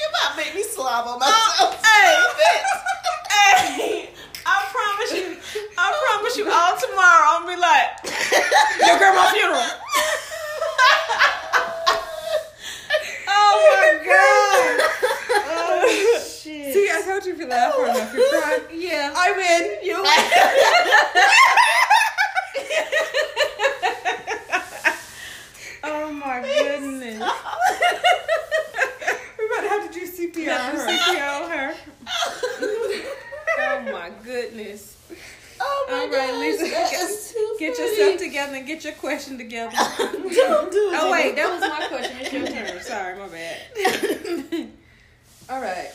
You 0.00 0.08
might 0.12 0.36
make 0.36 0.54
me 0.54 0.62
slob 0.62 1.06
on 1.06 1.18
myself. 1.20 1.84
hey, 1.84 2.16
bitch. 2.38 2.70
Hey, 3.30 4.10
I 4.46 4.66
promise 4.72 5.12
you, 5.12 5.36
I 5.78 6.08
promise 6.08 6.36
you, 6.36 6.50
all 6.50 6.76
tomorrow 6.76 7.26
I'm 7.28 7.42
gonna 7.44 7.56
be 7.56 7.60
like, 7.60 7.88
your 8.86 8.98
grandma 8.98 9.30
funeral. 9.30 9.68
oh 13.28 13.54
my 13.68 13.88
god. 14.06 14.74
Oh 15.54 16.18
shit. 16.24 16.72
See, 16.74 16.88
I 16.90 17.02
told 17.04 17.24
you 17.26 17.32
if 17.34 17.38
you 17.38 17.46
laugh 17.46 17.74
hard 17.74 17.90
enough, 17.96 18.14
you 18.14 18.26
cry. 18.30 18.58
Yeah. 18.74 19.12
I 19.14 19.32
win. 19.32 19.78
You. 19.82 20.04
oh 25.84 26.12
my 26.12 26.40
goodness. 26.40 27.18
We 29.38 29.48
might 29.50 29.68
have 29.68 29.90
to 29.92 29.98
do 29.98 30.06
CPR. 30.06 30.46
Got 30.46 30.74
her. 30.74 30.86
the 30.86 30.92
CPR 30.92 31.42
on 31.42 31.50
her. 31.50 31.74
Oh 33.58 33.80
my 33.92 34.10
goodness. 34.24 34.96
Oh 35.60 35.86
my 35.88 35.94
All 35.94 36.00
right, 36.08 36.10
gosh, 36.10 36.38
Lisa, 36.40 36.64
that 36.74 36.90
get- 36.90 37.02
is 37.10 37.32
too 37.32 37.56
Get 37.58 37.76
funny. 37.76 37.88
yourself 37.90 38.18
together 38.20 38.54
and 38.56 38.66
get 38.66 38.84
your 38.84 38.94
question 38.94 39.38
together. 39.38 39.76
Don't 39.98 40.72
do 40.72 40.90
it. 40.92 40.98
Oh 41.00 41.10
wait, 41.12 41.36
that 41.36 41.50
was 41.50 41.60
my 41.60 41.86
question. 41.88 42.16
It's 42.20 42.32
your 42.32 42.46
turn. 42.46 42.80
Sorry, 42.82 43.18
my 43.18 43.28
bad. 43.28 44.68
All 45.50 45.60
right. 45.60 45.90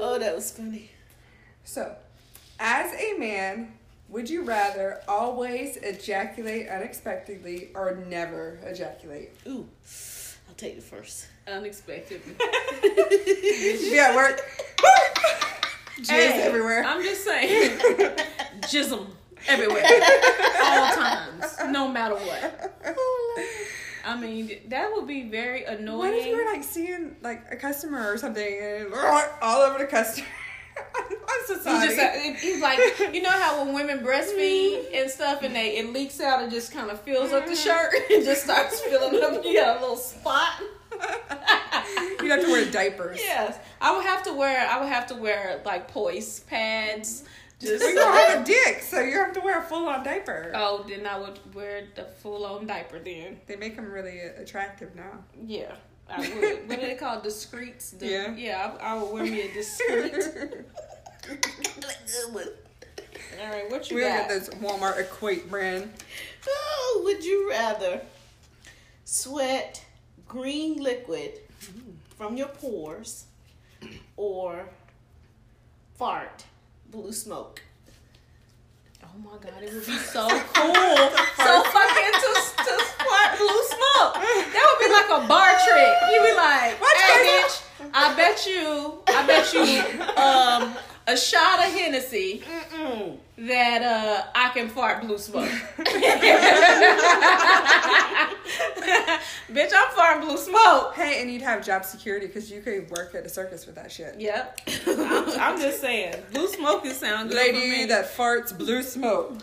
Oh, 0.00 0.16
that 0.18 0.34
was 0.34 0.50
funny. 0.50 0.90
So, 1.64 1.94
as 2.60 2.92
a 2.94 3.18
man, 3.18 3.72
would 4.08 4.28
you 4.30 4.42
rather 4.42 5.00
always 5.08 5.76
ejaculate 5.78 6.68
unexpectedly 7.28 7.70
or 7.74 7.96
never 8.08 8.58
ejaculate? 8.64 9.30
Ooh, 9.46 9.66
I'll 10.48 10.54
take 10.56 10.76
it 10.76 10.82
first. 10.82 11.28
Unexpectedly. 11.46 12.34
Be 12.82 13.98
at 13.98 14.14
work. 14.14 14.40
Jizz 16.00 16.10
Hey, 16.10 16.42
everywhere. 16.42 16.84
I'm 16.84 17.02
just 17.02 17.24
saying. 17.24 17.78
Jism 18.62 19.06
everywhere. 19.46 19.84
All 20.62 20.94
times. 20.94 21.56
No 21.68 21.88
matter 21.88 22.14
what. 22.14 22.78
I 24.04 24.16
mean, 24.16 24.50
that 24.68 24.92
would 24.92 25.06
be 25.06 25.28
very 25.28 25.64
annoying. 25.64 25.98
What 25.98 26.14
if 26.14 26.26
you 26.26 26.36
were 26.36 26.50
like 26.50 26.64
seeing 26.64 27.16
like 27.22 27.44
a 27.52 27.56
customer 27.56 28.12
or 28.12 28.18
something 28.18 28.58
and 28.60 28.92
all 28.92 29.60
over 29.62 29.78
the 29.78 29.86
customer? 29.86 30.26
I'm 31.28 31.46
so 31.46 31.58
sorry. 31.58 31.86
just 31.88 31.98
uh, 31.98 32.10
he's 32.38 32.60
like 32.60 32.78
you 33.14 33.22
know 33.22 33.30
how 33.30 33.64
when 33.64 33.74
women 33.74 33.98
breastfeed 34.04 34.86
and 34.94 35.10
stuff 35.10 35.42
and 35.42 35.54
they 35.54 35.78
it 35.78 35.92
leaks 35.92 36.20
out 36.20 36.42
and 36.42 36.50
just 36.50 36.72
kind 36.72 36.90
of 36.90 37.00
fills 37.02 37.32
up 37.32 37.46
the 37.46 37.56
shirt 37.56 37.92
and 38.10 38.24
just 38.24 38.44
starts 38.44 38.80
filling 38.80 39.22
up. 39.22 39.44
You 39.44 39.54
got 39.54 39.78
a 39.78 39.80
little 39.80 39.96
spot. 39.96 40.52
you 42.22 42.30
have 42.30 42.40
to 42.44 42.50
wear 42.50 42.70
diapers. 42.70 43.18
Yes, 43.20 43.58
I 43.80 43.96
would 43.96 44.04
have 44.04 44.22
to 44.24 44.32
wear. 44.34 44.68
I 44.68 44.78
would 44.80 44.88
have 44.88 45.06
to 45.08 45.14
wear 45.14 45.60
like 45.64 45.88
poise 45.88 46.40
pads. 46.40 47.24
Just 47.60 47.84
you 47.84 47.94
don't 47.94 48.12
have 48.12 48.42
a 48.42 48.44
dick, 48.44 48.82
so 48.82 49.00
you 49.00 49.16
have 49.18 49.32
to 49.34 49.40
wear 49.40 49.60
a 49.60 49.62
full 49.62 49.88
on 49.88 50.02
diaper. 50.04 50.50
oh, 50.54 50.84
then 50.88 51.06
I 51.06 51.16
would 51.18 51.38
wear 51.54 51.84
the 51.94 52.04
full 52.04 52.44
on 52.44 52.66
diaper. 52.66 52.98
Then 52.98 53.38
They 53.46 53.54
make 53.56 53.76
them 53.76 53.90
really 53.90 54.18
attractive 54.18 54.94
now. 54.96 55.22
yeah, 55.46 55.72
I 56.10 56.18
would. 56.18 56.68
what 56.68 56.80
do 56.80 56.86
they 56.86 56.96
call 56.96 57.20
discreets? 57.20 57.92
The, 57.92 58.06
Yeah. 58.06 58.34
yeah. 58.34 58.76
I, 58.80 58.94
I 58.94 59.00
would 59.02 59.12
wear 59.12 59.22
me 59.22 59.42
a 59.42 59.52
discreet. 59.52 60.14
All 63.40 63.50
right, 63.50 63.70
what 63.70 63.90
you 63.90 63.96
we 63.96 64.02
got? 64.02 64.28
get 64.28 64.28
this 64.28 64.48
Walmart 64.50 64.98
Equate 65.00 65.50
brand. 65.50 65.90
Oh, 66.48 67.02
would 67.04 67.24
you 67.24 67.50
rather 67.50 68.00
sweat 69.04 69.84
green 70.28 70.82
liquid 70.82 71.40
from 72.16 72.36
your 72.36 72.48
pores 72.48 73.24
or 74.16 74.68
fart 75.96 76.44
blue 76.90 77.12
smoke? 77.12 77.62
Oh 79.04 79.18
my 79.18 79.32
god, 79.38 79.62
it 79.62 79.72
would 79.72 79.86
be 79.86 79.96
so 79.98 80.28
cool. 80.28 80.74
so 80.74 81.62
fucking 81.64 82.12
to, 82.22 82.30
to 82.56 82.84
squirt 82.84 83.38
blue 83.38 83.62
smoke. 83.64 84.14
That 84.14 84.66
would 84.68 84.86
be 84.86 84.92
like 84.92 85.24
a 85.24 85.26
bar 85.28 85.50
trick. 85.66 85.96
You'd 86.10 86.30
be 86.30 86.36
like, 86.36 86.80
What 86.80 86.96
hey 86.96 87.42
bitch, 87.42 87.62
I 87.92 88.14
bet 88.14 88.46
you, 88.46 89.02
I 89.08 89.26
bet 89.26 89.52
you 89.52 90.22
um 90.22 90.76
a 91.06 91.16
shot 91.16 91.58
of 91.66 91.72
Hennessy 91.72 92.42
Mm-mm. 92.72 93.16
that 93.38 93.82
uh 93.82 94.26
I 94.34 94.50
can 94.50 94.68
fart 94.68 95.02
blue 95.06 95.18
smoke. 95.18 95.48
bitch, 99.52 99.72
I'm 99.74 99.90
farting 99.96 100.22
blue 100.26 100.36
smoke. 100.36 100.94
Hey, 100.94 101.20
and 101.22 101.30
you'd 101.30 101.42
have 101.42 101.64
job 101.64 101.84
security 101.84 102.26
because 102.26 102.50
you 102.50 102.60
could 102.60 102.90
work 102.90 103.14
at 103.14 103.24
a 103.24 103.28
circus 103.28 103.66
with 103.66 103.74
that 103.76 103.90
shit. 103.90 104.20
Yep. 104.20 104.60
I'm, 104.86 105.40
I'm 105.40 105.60
just 105.60 105.80
saying, 105.80 106.16
blue 106.32 106.48
smoke 106.48 106.84
is 106.86 106.98
sound 106.98 107.30
good 107.30 107.38
for 107.38 107.44
Lady 107.52 107.70
me. 107.70 107.84
that 107.86 108.14
farts 108.16 108.56
blue 108.56 108.82
smoke. 108.82 109.38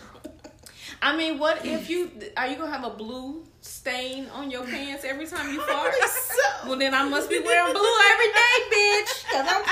I 1.02 1.16
mean, 1.16 1.38
what 1.38 1.64
if 1.64 1.88
you 1.88 2.10
are 2.36 2.46
you 2.46 2.56
gonna 2.56 2.70
have 2.72 2.84
a 2.84 2.90
blue 2.90 3.44
stain 3.60 4.28
on 4.30 4.50
your 4.50 4.64
pants 4.64 5.04
every 5.04 5.26
time 5.26 5.52
you 5.52 5.60
fart? 5.62 5.92
so. 5.94 6.68
Well, 6.68 6.78
then 6.78 6.94
I 6.94 7.08
must 7.08 7.28
be 7.30 7.38
wearing 7.40 7.72
blue 7.72 7.98
every 8.12 8.28
day, 8.28 8.60
bitch. 8.72 9.24
'cause 9.30 9.46
I'm 9.48 9.64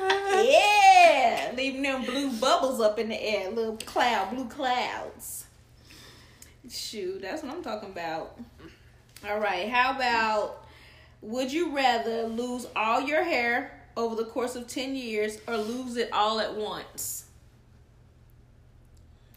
yeah, 0.46 1.52
leaving 1.56 1.82
them 1.82 2.04
blue 2.04 2.30
bubbles 2.32 2.80
up 2.80 2.98
in 2.98 3.08
the 3.08 3.20
air, 3.20 3.50
little 3.50 3.76
cloud, 3.78 4.30
blue 4.34 4.46
clouds. 4.48 5.46
Shoot, 6.70 7.22
that's 7.22 7.42
what 7.42 7.52
I'm 7.52 7.62
talking 7.62 7.90
about. 7.90 8.38
All 9.28 9.38
right, 9.38 9.68
how 9.68 9.96
about 9.96 10.64
would 11.22 11.52
you 11.52 11.74
rather 11.74 12.24
lose 12.24 12.66
all 12.76 13.00
your 13.00 13.24
hair 13.24 13.72
over 13.96 14.14
the 14.14 14.26
course 14.26 14.54
of 14.54 14.68
10 14.68 14.94
years 14.94 15.38
or 15.48 15.56
lose 15.56 15.96
it 15.96 16.10
all 16.12 16.38
at 16.40 16.54
once? 16.54 17.24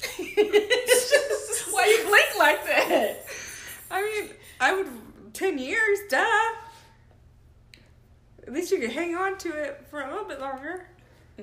Why 1.72 1.86
you 1.86 2.08
blink 2.08 2.38
like 2.38 2.66
that? 2.66 3.26
I 3.90 4.02
mean, 4.02 4.30
I 4.60 4.74
would 4.74 4.88
ten 5.34 5.58
years, 5.58 6.00
duh. 6.10 6.26
At 8.48 8.54
least 8.54 8.72
you 8.72 8.80
could 8.80 8.92
hang 8.92 9.16
on 9.16 9.38
to 9.40 9.50
it 9.50 9.86
for 9.90 10.02
a 10.02 10.10
little 10.10 10.28
bit 10.28 10.40
longer. 10.40 10.88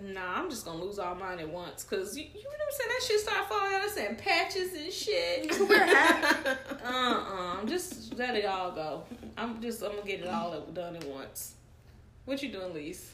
Nah, 0.02 0.34
I'm 0.38 0.50
just 0.50 0.64
gonna 0.64 0.82
lose 0.82 0.98
all 0.98 1.14
mine 1.14 1.38
at 1.38 1.48
once. 1.48 1.82
Cause 1.84 2.16
you, 2.16 2.24
you 2.24 2.42
know 2.42 2.50
what 2.50 2.60
I'm 2.66 2.72
saying? 2.72 2.90
That 2.90 3.02
shit 3.06 3.20
start 3.20 3.48
falling 3.48 3.74
out. 3.74 3.90
Saying 3.90 4.16
patches 4.16 4.74
and 4.74 4.92
shit. 4.92 5.44
You 5.44 5.50
could 5.50 5.68
wear 5.68 5.82
a 5.82 5.86
hat. 5.86 6.58
Uh 6.84 7.60
uh 7.60 7.64
Just 7.66 8.14
let 8.16 8.36
it 8.36 8.44
all 8.44 8.72
go. 8.72 9.04
I'm 9.36 9.60
just 9.60 9.82
I'm 9.82 9.92
gonna 9.92 10.02
get 10.06 10.20
it 10.20 10.28
all 10.28 10.60
done 10.72 10.96
at 10.96 11.04
once. 11.04 11.54
What 12.24 12.42
you 12.42 12.50
doing, 12.50 12.74
Lise? 12.74 13.10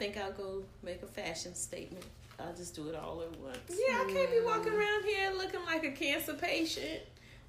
Think 0.00 0.16
I'll 0.16 0.32
go 0.32 0.64
make 0.82 1.02
a 1.02 1.06
fashion 1.06 1.54
statement. 1.54 2.04
I'll 2.38 2.54
just 2.54 2.74
do 2.74 2.88
it 2.88 2.94
all 2.94 3.20
at 3.20 3.38
once. 3.38 3.58
Yeah, 3.68 3.96
I 3.96 4.10
can't 4.10 4.30
be 4.30 4.38
mm. 4.38 4.46
walking 4.46 4.72
around 4.72 5.04
here 5.04 5.30
looking 5.36 5.60
like 5.66 5.84
a 5.84 5.90
cancer 5.90 6.32
patient 6.32 7.02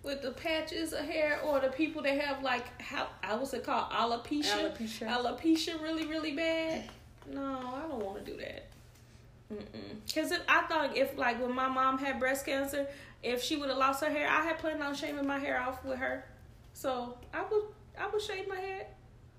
with 0.04 0.22
the 0.22 0.32
patches 0.32 0.92
of 0.92 1.06
hair 1.06 1.40
or 1.46 1.62
the 1.62 1.70
people 1.70 2.02
that 2.02 2.20
have 2.20 2.44
like 2.44 2.82
how 2.82 3.04
uh, 3.04 3.08
I 3.24 3.36
was 3.36 3.54
it 3.54 3.64
called 3.64 3.90
alopecia. 3.92 4.52
Alopecia. 4.52 5.08
Alopecia 5.08 5.82
really 5.82 6.06
really 6.06 6.34
bad. 6.34 6.84
No, 7.32 7.44
I 7.44 7.88
don't 7.88 8.04
want 8.04 8.26
to 8.26 8.32
do 8.32 8.36
that. 8.38 8.66
Mm-mm. 9.54 10.14
Cause 10.14 10.32
if, 10.32 10.42
I 10.50 10.64
thought 10.64 10.98
if 10.98 11.16
like 11.18 11.40
when 11.40 11.54
my 11.54 11.70
mom 11.70 12.00
had 12.00 12.20
breast 12.20 12.48
cancer, 12.48 12.88
if 13.22 13.44
she 13.44 13.58
would 13.58 13.70
have 13.70 13.78
lost 13.78 14.04
her 14.04 14.10
hair, 14.10 14.28
I 14.28 14.44
had 14.44 14.58
planned 14.58 14.82
on 14.82 14.96
shaving 14.96 15.28
my 15.28 15.38
hair 15.38 15.62
off 15.62 15.86
with 15.86 16.00
her. 16.00 16.26
So 16.74 17.20
I 17.32 17.44
would 17.44 17.64
I 17.98 18.08
would 18.08 18.22
shave 18.22 18.50
my 18.50 18.60
hair. 18.60 18.88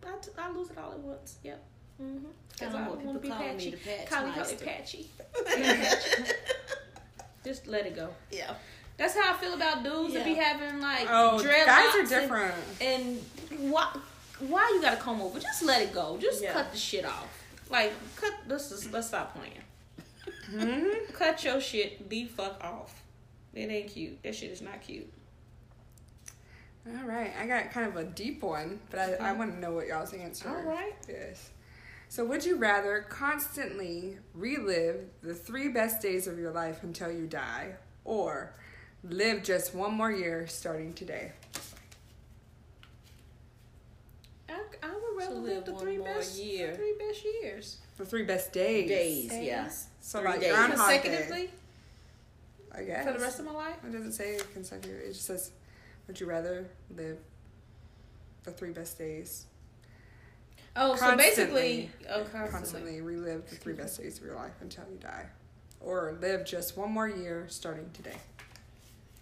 I 0.06 0.16
t- 0.22 0.30
I 0.38 0.50
lose 0.52 0.70
it 0.70 0.78
all 0.78 0.92
at 0.92 1.00
once. 1.00 1.38
Yep. 1.42 1.62
Mm-hmm. 2.02 2.26
I 2.60 2.64
don't 2.68 3.04
want 3.04 3.22
people 3.22 3.36
calling 3.36 3.56
me 3.56 3.70
the 3.70 3.76
patch 3.76 4.06
Call 4.08 4.26
me, 4.26 4.32
call 4.32 4.42
me 4.44 4.50
meister. 4.50 4.64
patchy. 4.64 5.10
Just 7.44 7.66
let 7.66 7.86
it 7.86 7.96
go. 7.96 8.08
yeah. 8.30 8.54
That's 8.98 9.14
how 9.16 9.32
I 9.34 9.36
feel 9.38 9.54
about 9.54 9.82
dudes 9.82 10.14
that 10.14 10.24
be 10.24 10.34
having 10.34 10.80
like 10.80 11.06
Oh, 11.10 11.40
dreadlocks. 11.42 11.66
guys 11.66 11.94
are 11.96 12.06
different. 12.20 12.54
And, 12.80 13.18
why? 13.72 13.96
Why 14.38 14.70
you 14.74 14.82
gotta 14.82 14.96
comb 14.98 15.20
over? 15.22 15.40
Just 15.40 15.62
let 15.64 15.82
it 15.82 15.92
go. 15.94 16.18
Just 16.20 16.42
Yeah. 16.42 16.52
cut 16.52 16.70
the 16.72 16.78
shit 16.78 17.04
off. 17.04 17.42
Like 17.70 17.92
cut. 18.16 18.32
Let's 18.46 18.68
just 18.68 18.92
let's 18.92 19.08
stop 19.08 19.34
playing. 19.36 19.58
Mm-hmm. 20.52 21.12
Cut 21.14 21.42
your 21.44 21.60
shit 21.60 22.08
the 22.10 22.26
fuck 22.26 22.62
off. 22.62 23.02
It 23.54 23.70
ain't 23.70 23.88
cute. 23.88 24.22
That 24.22 24.34
shit 24.34 24.50
is 24.50 24.60
not 24.60 24.80
cute. 24.82 25.10
All 26.86 27.06
right, 27.06 27.32
I 27.40 27.46
got 27.46 27.70
kind 27.70 27.86
of 27.88 27.96
a 27.96 28.04
deep 28.04 28.42
one, 28.42 28.78
but 28.90 28.98
I, 29.20 29.30
I 29.30 29.32
want 29.32 29.54
to 29.54 29.58
know 29.60 29.72
what 29.72 29.86
y'all's 29.86 30.12
answer. 30.12 30.48
All 30.48 30.62
right. 30.62 30.92
Yes. 31.08 31.50
So, 32.12 32.26
would 32.26 32.44
you 32.44 32.56
rather 32.56 33.06
constantly 33.08 34.18
relive 34.34 35.06
the 35.22 35.32
three 35.32 35.68
best 35.68 36.02
days 36.02 36.26
of 36.26 36.38
your 36.38 36.50
life 36.50 36.82
until 36.82 37.10
you 37.10 37.26
die, 37.26 37.76
or 38.04 38.52
live 39.02 39.42
just 39.42 39.74
one 39.74 39.94
more 39.94 40.12
year 40.12 40.46
starting 40.46 40.92
today? 40.92 41.32
I, 44.46 44.60
I 44.82 44.92
would 44.92 45.16
rather 45.16 45.36
live 45.36 45.54
live 45.54 45.64
the 45.64 45.74
three 45.76 45.96
best 45.96 46.38
year. 46.38 46.72
the 46.72 46.76
three 46.76 46.94
best 46.98 47.24
years. 47.24 47.78
The 47.96 48.04
three 48.04 48.24
best 48.24 48.52
days. 48.52 48.88
Days, 48.90 49.32
yeah. 49.32 49.70
So, 50.02 50.20
Three 50.20 50.28
like 50.28 50.40
days. 50.40 50.52
Groundhog 50.52 50.88
Day. 50.88 50.98
Consecutively 50.98 51.50
I 52.74 52.82
guess. 52.82 53.06
for 53.06 53.12
the 53.14 53.20
rest 53.20 53.38
of 53.38 53.46
my 53.46 53.52
life. 53.52 53.76
It 53.86 53.92
doesn't 53.92 54.12
say 54.12 54.38
consecutive. 54.52 55.00
It 55.00 55.14
just 55.14 55.24
says, 55.24 55.50
would 56.06 56.20
you 56.20 56.26
rather 56.26 56.66
live 56.94 57.16
the 58.44 58.50
three 58.50 58.72
best 58.72 58.98
days? 58.98 59.46
Oh, 60.74 60.96
so 60.96 61.16
basically, 61.16 61.90
Constantly. 61.92 62.06
oh, 62.10 62.18
constantly. 62.24 62.50
Constantly 62.50 63.00
relive 63.02 63.48
the 63.50 63.56
three 63.56 63.74
best 63.74 64.00
days 64.00 64.18
of 64.18 64.24
your 64.24 64.36
life 64.36 64.52
until 64.60 64.84
you 64.90 64.98
die. 64.98 65.26
Or 65.80 66.16
live 66.20 66.44
just 66.46 66.76
one 66.76 66.90
more 66.92 67.08
year 67.08 67.46
starting 67.48 67.90
today. 67.92 68.16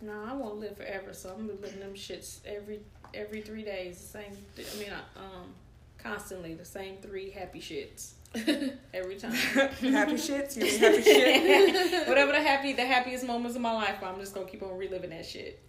No, 0.03 0.13
I 0.27 0.33
won't 0.35 0.57
live 0.61 0.77
forever, 0.77 1.13
so 1.13 1.31
I'm 1.31 1.47
gonna 1.47 1.59
be 1.59 1.63
living 1.65 1.81
them 1.81 1.95
shits 1.95 2.39
every 2.47 2.81
every 3.15 3.41
three 3.43 3.65
days. 3.65 3.99
The 3.99 4.07
same. 4.07 4.33
I 4.59 4.79
mean, 4.79 4.93
um, 5.17 5.55
constantly 5.99 6.55
the 6.55 6.65
same 6.65 6.97
three 7.03 7.31
happy 7.31 7.61
shits 7.61 8.13
every 8.95 9.17
time. 9.17 9.33
happy 9.33 10.13
shits? 10.15 10.57
You 10.57 10.63
mean 10.63 10.79
happy 10.81 11.03
shit? 11.03 12.09
Whatever 12.09 12.33
the 12.33 12.41
happy, 12.43 12.73
the 12.75 12.87
happiest 12.87 13.27
moments 13.27 13.57
of 13.57 13.63
my 13.63 13.73
life, 13.73 13.97
I'm 14.03 14.19
just 14.21 14.35
gonna 14.35 14.47
keep 14.47 14.63
on 14.63 14.77
reliving 14.79 15.11
that 15.11 15.27
shit. 15.27 15.61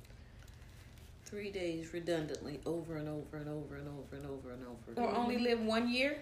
Three 1.31 1.49
days 1.49 1.93
redundantly 1.93 2.59
over 2.65 2.97
and 2.97 3.07
over 3.07 3.37
and 3.37 3.47
over 3.47 3.77
and 3.77 3.87
over 3.87 4.17
and 4.17 4.25
over 4.25 4.51
and 4.51 4.65
over. 4.67 5.01
Or 5.01 5.15
only 5.15 5.37
live 5.37 5.61
one 5.61 5.89
year. 5.89 6.17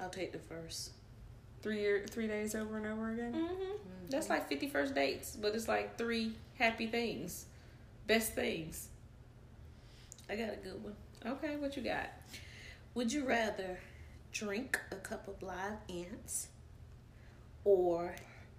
I'll 0.00 0.10
take 0.10 0.32
the 0.32 0.40
first. 0.40 0.90
Three 1.62 1.82
year, 1.82 2.04
three 2.10 2.26
days 2.26 2.56
over 2.56 2.78
and 2.78 2.86
over 2.86 3.12
again? 3.12 3.32
Mm-hmm. 3.32 4.10
That's 4.10 4.28
like 4.28 4.48
fifty 4.48 4.68
first 4.68 4.96
dates, 4.96 5.36
but 5.36 5.54
it's 5.54 5.68
like 5.68 5.96
three 5.96 6.32
happy 6.58 6.88
things, 6.88 7.46
best 8.08 8.34
things. 8.34 8.88
I 10.28 10.34
got 10.34 10.52
a 10.52 10.56
good 10.56 10.82
one. 10.82 10.96
Okay, 11.24 11.56
what 11.56 11.76
you 11.76 11.84
got? 11.84 12.10
Would 12.94 13.12
you 13.12 13.24
rather 13.24 13.78
drink 14.32 14.80
a 14.90 14.96
cup 14.96 15.28
of 15.28 15.40
live 15.44 15.78
ants 15.88 16.48
or 17.64 18.16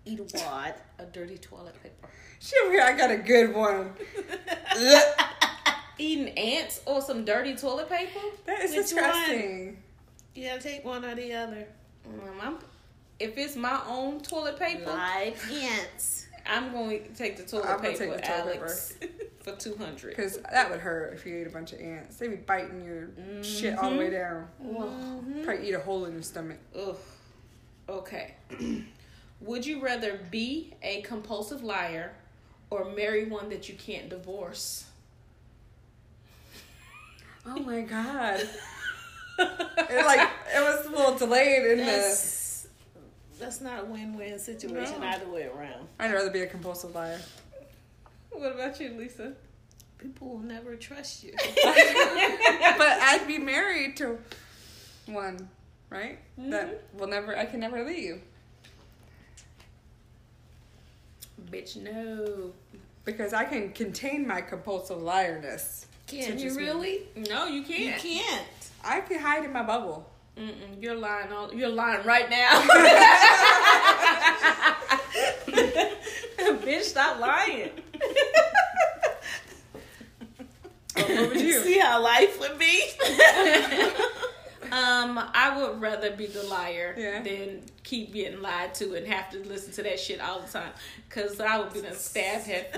eat 0.07 0.19
a 0.19 0.23
wad 0.45 0.75
of 0.99 1.11
dirty 1.11 1.37
toilet 1.37 1.81
paper? 1.83 2.09
Shit, 2.39 2.79
I 2.81 2.95
got 2.95 3.11
a 3.11 3.17
good 3.17 3.53
one. 3.53 3.91
Eating 5.99 6.29
ants 6.37 6.81
or 6.85 7.01
some 7.01 7.25
dirty 7.25 7.55
toilet 7.55 7.89
paper? 7.89 8.19
That 8.45 8.61
is 8.61 8.71
Which 8.71 8.81
disgusting. 8.89 9.77
You 10.35 10.47
gotta 10.49 10.61
take 10.61 10.85
one 10.85 11.03
or 11.03 11.15
the 11.15 11.33
other. 11.33 11.67
Um, 12.05 12.39
I'm, 12.41 12.57
if 13.19 13.37
it's 13.37 13.55
my 13.55 13.81
own 13.87 14.21
toilet 14.21 14.59
paper, 14.59 14.91
Live 14.91 15.49
ants. 15.51 16.27
I'm 16.49 16.71
going 16.71 17.03
to 17.03 17.09
take 17.13 17.35
the 17.35 17.43
toilet 17.43 17.65
I'm 17.65 17.77
gonna 17.77 17.89
paper, 17.89 18.05
take 18.15 18.21
the 18.21 18.27
toilet 18.27 18.57
Alex, 18.57 18.93
for 19.41 19.51
200 19.53 20.09
Because 20.09 20.37
that 20.37 20.69
would 20.69 20.79
hurt 20.79 21.13
if 21.13 21.25
you 21.25 21.35
ate 21.39 21.47
a 21.47 21.49
bunch 21.49 21.73
of 21.73 21.81
ants. 21.81 22.15
They'd 22.17 22.29
be 22.29 22.35
biting 22.37 22.85
your 22.85 23.09
shit 23.43 23.77
all 23.77 23.89
the 23.89 23.97
way 23.97 24.11
down. 24.11 24.47
Mhm. 24.63 25.43
Probably 25.43 25.67
eat 25.67 25.73
a 25.73 25.79
hole 25.79 26.05
in 26.05 26.13
your 26.13 26.21
stomach. 26.21 26.59
Ugh. 26.77 26.95
Okay. 27.89 28.35
Would 29.41 29.65
you 29.65 29.81
rather 29.81 30.19
be 30.31 30.73
a 30.81 31.01
compulsive 31.01 31.63
liar 31.63 32.13
or 32.69 32.85
marry 32.85 33.25
one 33.25 33.49
that 33.49 33.69
you 33.69 33.75
can't 33.75 34.09
divorce? 34.09 34.85
Oh 37.45 37.59
my 37.59 37.81
god. 37.81 38.41
it 39.39 40.05
like 40.05 40.29
it 40.53 40.59
was 40.59 40.85
a 40.87 40.89
little 40.89 41.17
delayed 41.17 41.65
in 41.65 41.77
the. 41.77 41.85
That's, 41.85 42.67
that's 43.39 43.61
not 43.61 43.81
a 43.83 43.85
win-win 43.85 44.39
situation 44.39 44.99
No. 44.99 45.07
either 45.07 45.29
way 45.29 45.45
around. 45.45 45.87
I'd 45.99 46.11
rather 46.11 46.31
be 46.31 46.41
a 46.41 46.47
compulsive 46.47 46.95
liar. 46.95 47.19
What 48.31 48.53
about 48.53 48.79
you, 48.79 48.89
Lisa? 48.97 49.33
People 49.99 50.29
will 50.29 50.39
never 50.39 50.75
trust 50.75 51.23
you. 51.23 51.33
but 51.37 51.55
I'd 53.01 53.25
be 53.27 53.37
married 53.37 53.97
to 53.97 54.17
one, 55.05 55.49
right? 55.89 56.19
That 56.37 56.67
mm-hmm. 56.67 56.97
will 56.97 57.07
never. 57.07 57.37
I 57.37 57.45
can 57.45 57.59
never 57.59 57.85
leave 57.85 58.21
Bitch, 61.51 61.77
no. 61.77 62.51
because 63.05 63.33
I 63.33 63.45
can 63.45 63.71
contain 63.71 64.27
my 64.27 64.41
compulsive 64.41 64.97
liarness. 64.97 65.85
Can 66.07 66.37
you 66.39 66.47
is 66.47 66.57
me. 66.57 66.63
really? 66.63 66.99
No, 67.15 67.45
you 67.47 67.61
You 67.61 67.63
can't. 67.63 68.03
You 68.03 68.19
can't. 68.19 68.45
I 68.83 69.01
can 69.01 69.19
hide 69.19 69.43
in 69.45 69.51
my 69.53 69.63
bubble. 69.63 70.09
Mm-mm, 70.37 70.81
you're 70.81 70.95
lying. 70.95 71.31
All, 71.31 71.53
you're 71.53 71.69
lying 71.69 72.05
right 72.05 72.29
now. 72.29 72.61
Bitch, 76.61 76.83
stop 76.83 77.19
lying. 77.19 77.71
Oh, 80.99 81.03
what 81.15 81.29
would 81.29 81.41
you? 81.41 81.61
See 81.61 81.77
how 81.77 82.01
life 82.01 82.39
would 82.39 82.57
be? 82.57 82.83
Um, 85.07 85.29
I 85.33 85.57
would 85.61 85.79
rather 85.81 86.11
be 86.11 86.27
the 86.27 86.43
liar 86.43 86.93
Yeah. 86.97 87.21
than 87.21 87.61
keep 87.83 88.13
getting 88.13 88.41
lied 88.41 88.73
to 88.75 88.95
and 88.95 89.07
have 89.07 89.29
to 89.31 89.39
listen 89.47 89.71
to 89.73 89.83
that 89.83 89.99
shit 89.99 90.19
all 90.19 90.39
the 90.41 90.47
time. 90.47 90.71
Cause 91.09 91.39
I 91.39 91.57
would 91.59 91.73
be 91.73 91.81
done 91.81 91.93
stabbed 91.95 92.47
that 92.47 92.73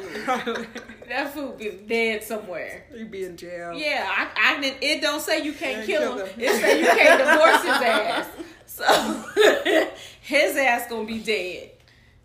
food. 0.46 0.68
That 1.08 1.34
food 1.34 1.58
be 1.58 1.72
dead 1.88 2.24
somewhere. 2.24 2.86
You'd 2.96 3.12
be 3.12 3.24
in 3.26 3.36
jail. 3.38 3.74
Yeah, 3.74 4.08
I, 4.10 4.56
I 4.58 4.62
didn't. 4.62 4.84
It 4.84 5.02
don't 5.02 5.22
say 5.22 5.44
you 5.44 5.54
can't 5.54 5.80
Yeah, 5.88 5.98
kill 6.00 6.16
kill 6.16 6.26
him. 6.26 6.34
him. 6.34 6.40
It 6.40 6.62
say 6.62 6.80
you 6.80 6.86
can't 6.88 7.20
divorce 7.30 7.62
his 7.64 7.82
ass. 7.82 8.28
So 8.66 9.90
his 10.22 10.56
ass 10.58 10.88
gonna 10.90 11.06
be 11.08 11.20
dead. 11.20 11.72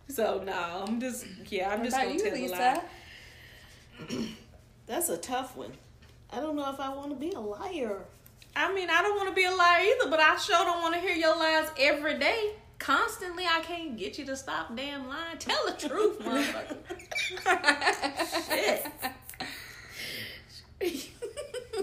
So 0.09 0.43
no, 0.45 0.85
I'm 0.87 1.01
just 1.01 1.25
yeah, 1.49 1.71
I'm 1.71 1.81
What 1.81 1.85
just 1.91 1.97
gonna 1.97 2.11
you, 2.13 2.21
tell 2.21 2.31
the 2.33 2.43
Lisa? 2.43 2.83
lie. 4.11 4.27
That's 4.87 5.09
a 5.09 5.17
tough 5.17 5.57
one. 5.57 5.73
I 6.31 6.41
don't 6.41 6.57
know 6.57 6.71
if 6.73 6.79
I 6.81 6.91
want 6.95 7.11
to 7.11 7.17
be 7.17 7.31
a 7.33 7.41
liar. 7.41 8.05
I 8.57 8.73
mean, 8.73 8.89
I 8.91 9.03
don't 9.03 9.17
want 9.17 9.29
to 9.29 9.35
be 9.35 9.45
a 9.45 9.51
liar 9.51 9.83
either, 9.83 10.11
but 10.11 10.21
I 10.21 10.37
sure 10.37 10.65
don't 10.65 10.81
want 10.81 10.95
to 10.95 11.01
hear 11.01 11.15
your 11.15 11.37
lies 11.37 11.69
every 11.79 12.19
day. 12.19 12.53
Constantly, 12.79 13.45
I 13.47 13.61
can't 13.61 13.97
get 13.97 14.19
you 14.19 14.27
to 14.27 14.37
stop 14.37 14.77
damn 14.77 15.09
lying. 15.09 15.39
Tell 15.39 15.59
the 15.67 15.89
truth, 15.89 16.19
motherfucker. 16.21 16.77
Shit. 20.81 21.11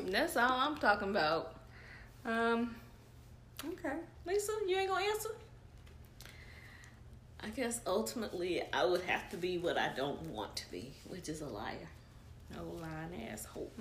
That's 0.12 0.38
all 0.38 0.52
I'm 0.52 0.78
talking 0.78 1.10
about. 1.10 1.56
Um. 2.26 2.76
Okay. 3.66 3.98
Lisa, 4.26 4.52
you 4.68 4.78
ain't 4.78 4.90
gonna 4.90 5.06
answer? 5.06 5.30
I 7.44 7.50
guess 7.50 7.82
ultimately 7.88 8.62
I 8.72 8.86
would 8.86 9.02
have 9.02 9.30
to 9.32 9.38
be 9.38 9.58
what 9.58 9.78
I 9.78 9.90
don't 9.96 10.22
want 10.24 10.56
to 10.58 10.72
be, 10.72 10.94
which 11.08 11.28
is 11.30 11.42
a 11.42 11.48
liar. 11.48 11.90
No 12.56 12.64
lying 12.82 13.28
asshole. 13.32 13.72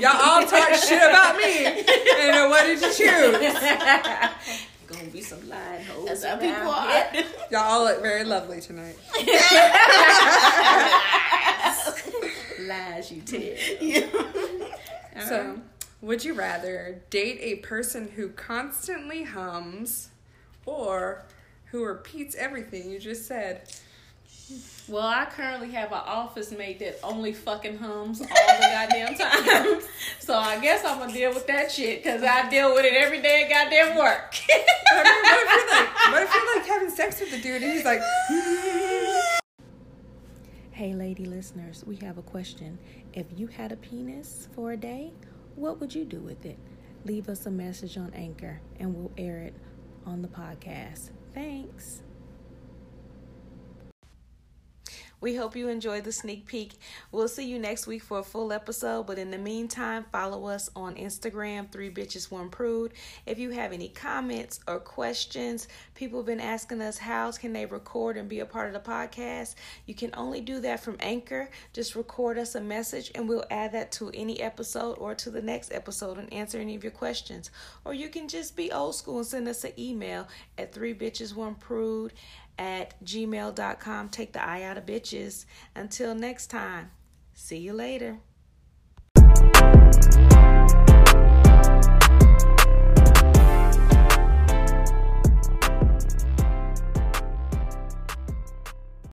Y'all 0.00 0.16
all 0.16 0.46
talk 0.46 0.74
shit 0.74 1.02
about 1.02 1.36
me. 1.36 1.66
And 1.66 2.50
what 2.50 2.64
did 2.66 2.80
you 2.80 2.92
choose? 2.92 3.36
Gonna 4.86 5.08
be 5.10 5.20
some 5.22 5.48
lying 5.48 5.84
hoes. 5.84 6.06
That's 6.06 6.24
how 6.24 6.38
around 6.38 6.40
people 6.40 6.70
are. 6.70 7.12
Y'all 7.50 7.60
all 7.60 7.84
look 7.84 8.02
very 8.02 8.24
lovely 8.24 8.60
tonight. 8.60 8.96
Lies 12.60 13.10
you 13.10 13.22
tell. 13.22 13.56
So, 15.26 15.60
would 16.00 16.24
you 16.24 16.34
rather 16.34 17.02
date 17.10 17.38
a 17.40 17.56
person 17.56 18.08
who 18.16 18.28
constantly 18.30 19.24
hums 19.24 20.10
or 20.66 21.24
who 21.66 21.84
repeats 21.84 22.34
everything 22.34 22.90
you 22.90 22.98
just 22.98 23.26
said? 23.26 23.62
Well, 24.88 25.06
I 25.06 25.26
currently 25.26 25.70
have 25.70 25.92
an 25.92 26.00
office 26.04 26.50
mate 26.50 26.80
that 26.80 26.98
only 27.02 27.32
fucking 27.32 27.78
hums 27.78 28.20
all 28.20 28.26
the 28.26 28.32
goddamn 28.90 29.14
time. 29.14 29.80
So 30.18 30.34
I 30.34 30.58
guess 30.60 30.84
I'm 30.84 30.98
gonna 30.98 31.12
deal 31.12 31.32
with 31.32 31.46
that 31.46 31.70
shit 31.70 32.02
because 32.02 32.22
I 32.22 32.48
deal 32.48 32.74
with 32.74 32.84
it 32.84 32.94
every 32.94 33.22
day 33.22 33.44
at 33.44 33.48
goddamn 33.48 33.96
work. 33.96 34.36
I 34.50 35.02
mean, 35.02 35.22
what 35.22 35.42
if 35.42 35.50
you're 35.54 35.70
like, 35.70 36.12
what 36.12 36.22
if 36.22 36.34
you're 36.34 36.56
like 36.56 36.66
having 36.66 36.90
sex 36.90 37.20
with 37.20 37.30
the 37.30 37.40
dude 37.40 37.62
and 37.62 37.72
he's 37.72 37.84
like, 37.84 38.00
Hey, 40.72 40.94
lady 40.94 41.26
listeners, 41.26 41.84
we 41.86 41.96
have 41.96 42.18
a 42.18 42.22
question. 42.22 42.78
If 43.12 43.26
you 43.36 43.46
had 43.46 43.72
a 43.72 43.76
penis 43.76 44.48
for 44.54 44.72
a 44.72 44.76
day, 44.76 45.12
what 45.54 45.80
would 45.80 45.94
you 45.94 46.04
do 46.04 46.18
with 46.18 46.44
it? 46.44 46.58
Leave 47.04 47.28
us 47.28 47.46
a 47.46 47.50
message 47.50 47.96
on 47.96 48.12
Anchor 48.14 48.60
and 48.80 48.94
we'll 48.94 49.12
air 49.16 49.38
it 49.38 49.54
on 50.06 50.22
the 50.22 50.28
podcast. 50.28 51.10
Thanks. 51.34 52.02
We 55.22 55.36
hope 55.36 55.54
you 55.54 55.68
enjoyed 55.68 56.02
the 56.02 56.10
sneak 56.10 56.46
peek. 56.46 56.72
We'll 57.12 57.28
see 57.28 57.46
you 57.46 57.60
next 57.60 57.86
week 57.86 58.02
for 58.02 58.18
a 58.18 58.24
full 58.24 58.52
episode. 58.52 59.06
But 59.06 59.18
in 59.18 59.30
the 59.30 59.38
meantime, 59.38 60.04
follow 60.10 60.46
us 60.46 60.68
on 60.74 60.96
Instagram, 60.96 61.70
Three 61.70 61.90
Bitches 61.90 62.28
One 62.28 62.50
Prude. 62.50 62.92
If 63.24 63.38
you 63.38 63.50
have 63.50 63.72
any 63.72 63.88
comments 63.88 64.58
or 64.66 64.80
questions, 64.80 65.68
people 65.94 66.18
have 66.18 66.26
been 66.26 66.40
asking 66.40 66.82
us 66.82 66.98
how 66.98 67.30
can 67.30 67.52
they 67.52 67.66
record 67.66 68.16
and 68.16 68.28
be 68.28 68.40
a 68.40 68.44
part 68.44 68.66
of 68.66 68.72
the 68.72 68.90
podcast. 68.90 69.54
You 69.86 69.94
can 69.94 70.10
only 70.14 70.40
do 70.40 70.58
that 70.58 70.80
from 70.80 70.96
Anchor. 70.98 71.48
Just 71.72 71.94
record 71.94 72.36
us 72.36 72.56
a 72.56 72.60
message 72.60 73.12
and 73.14 73.28
we'll 73.28 73.44
add 73.48 73.70
that 73.72 73.92
to 73.92 74.10
any 74.14 74.40
episode 74.40 74.98
or 74.98 75.14
to 75.14 75.30
the 75.30 75.40
next 75.40 75.72
episode 75.72 76.18
and 76.18 76.32
answer 76.32 76.58
any 76.58 76.74
of 76.74 76.82
your 76.82 76.90
questions. 76.90 77.52
Or 77.84 77.94
you 77.94 78.08
can 78.08 78.26
just 78.26 78.56
be 78.56 78.72
old 78.72 78.96
school 78.96 79.18
and 79.18 79.26
send 79.26 79.46
us 79.46 79.62
an 79.62 79.72
email 79.78 80.26
at 80.58 80.74
Three 80.74 80.94
Bitches 80.94 81.36
One 81.36 81.54
Prude 81.54 82.12
at 82.62 82.94
gmail.com. 83.04 84.08
Take 84.10 84.32
the 84.32 84.42
eye 84.42 84.62
out 84.62 84.78
of 84.78 84.86
bitches. 84.86 85.46
Until 85.74 86.14
next 86.14 86.46
time, 86.46 86.92
see 87.34 87.58
you 87.58 87.72
later. 87.72 88.20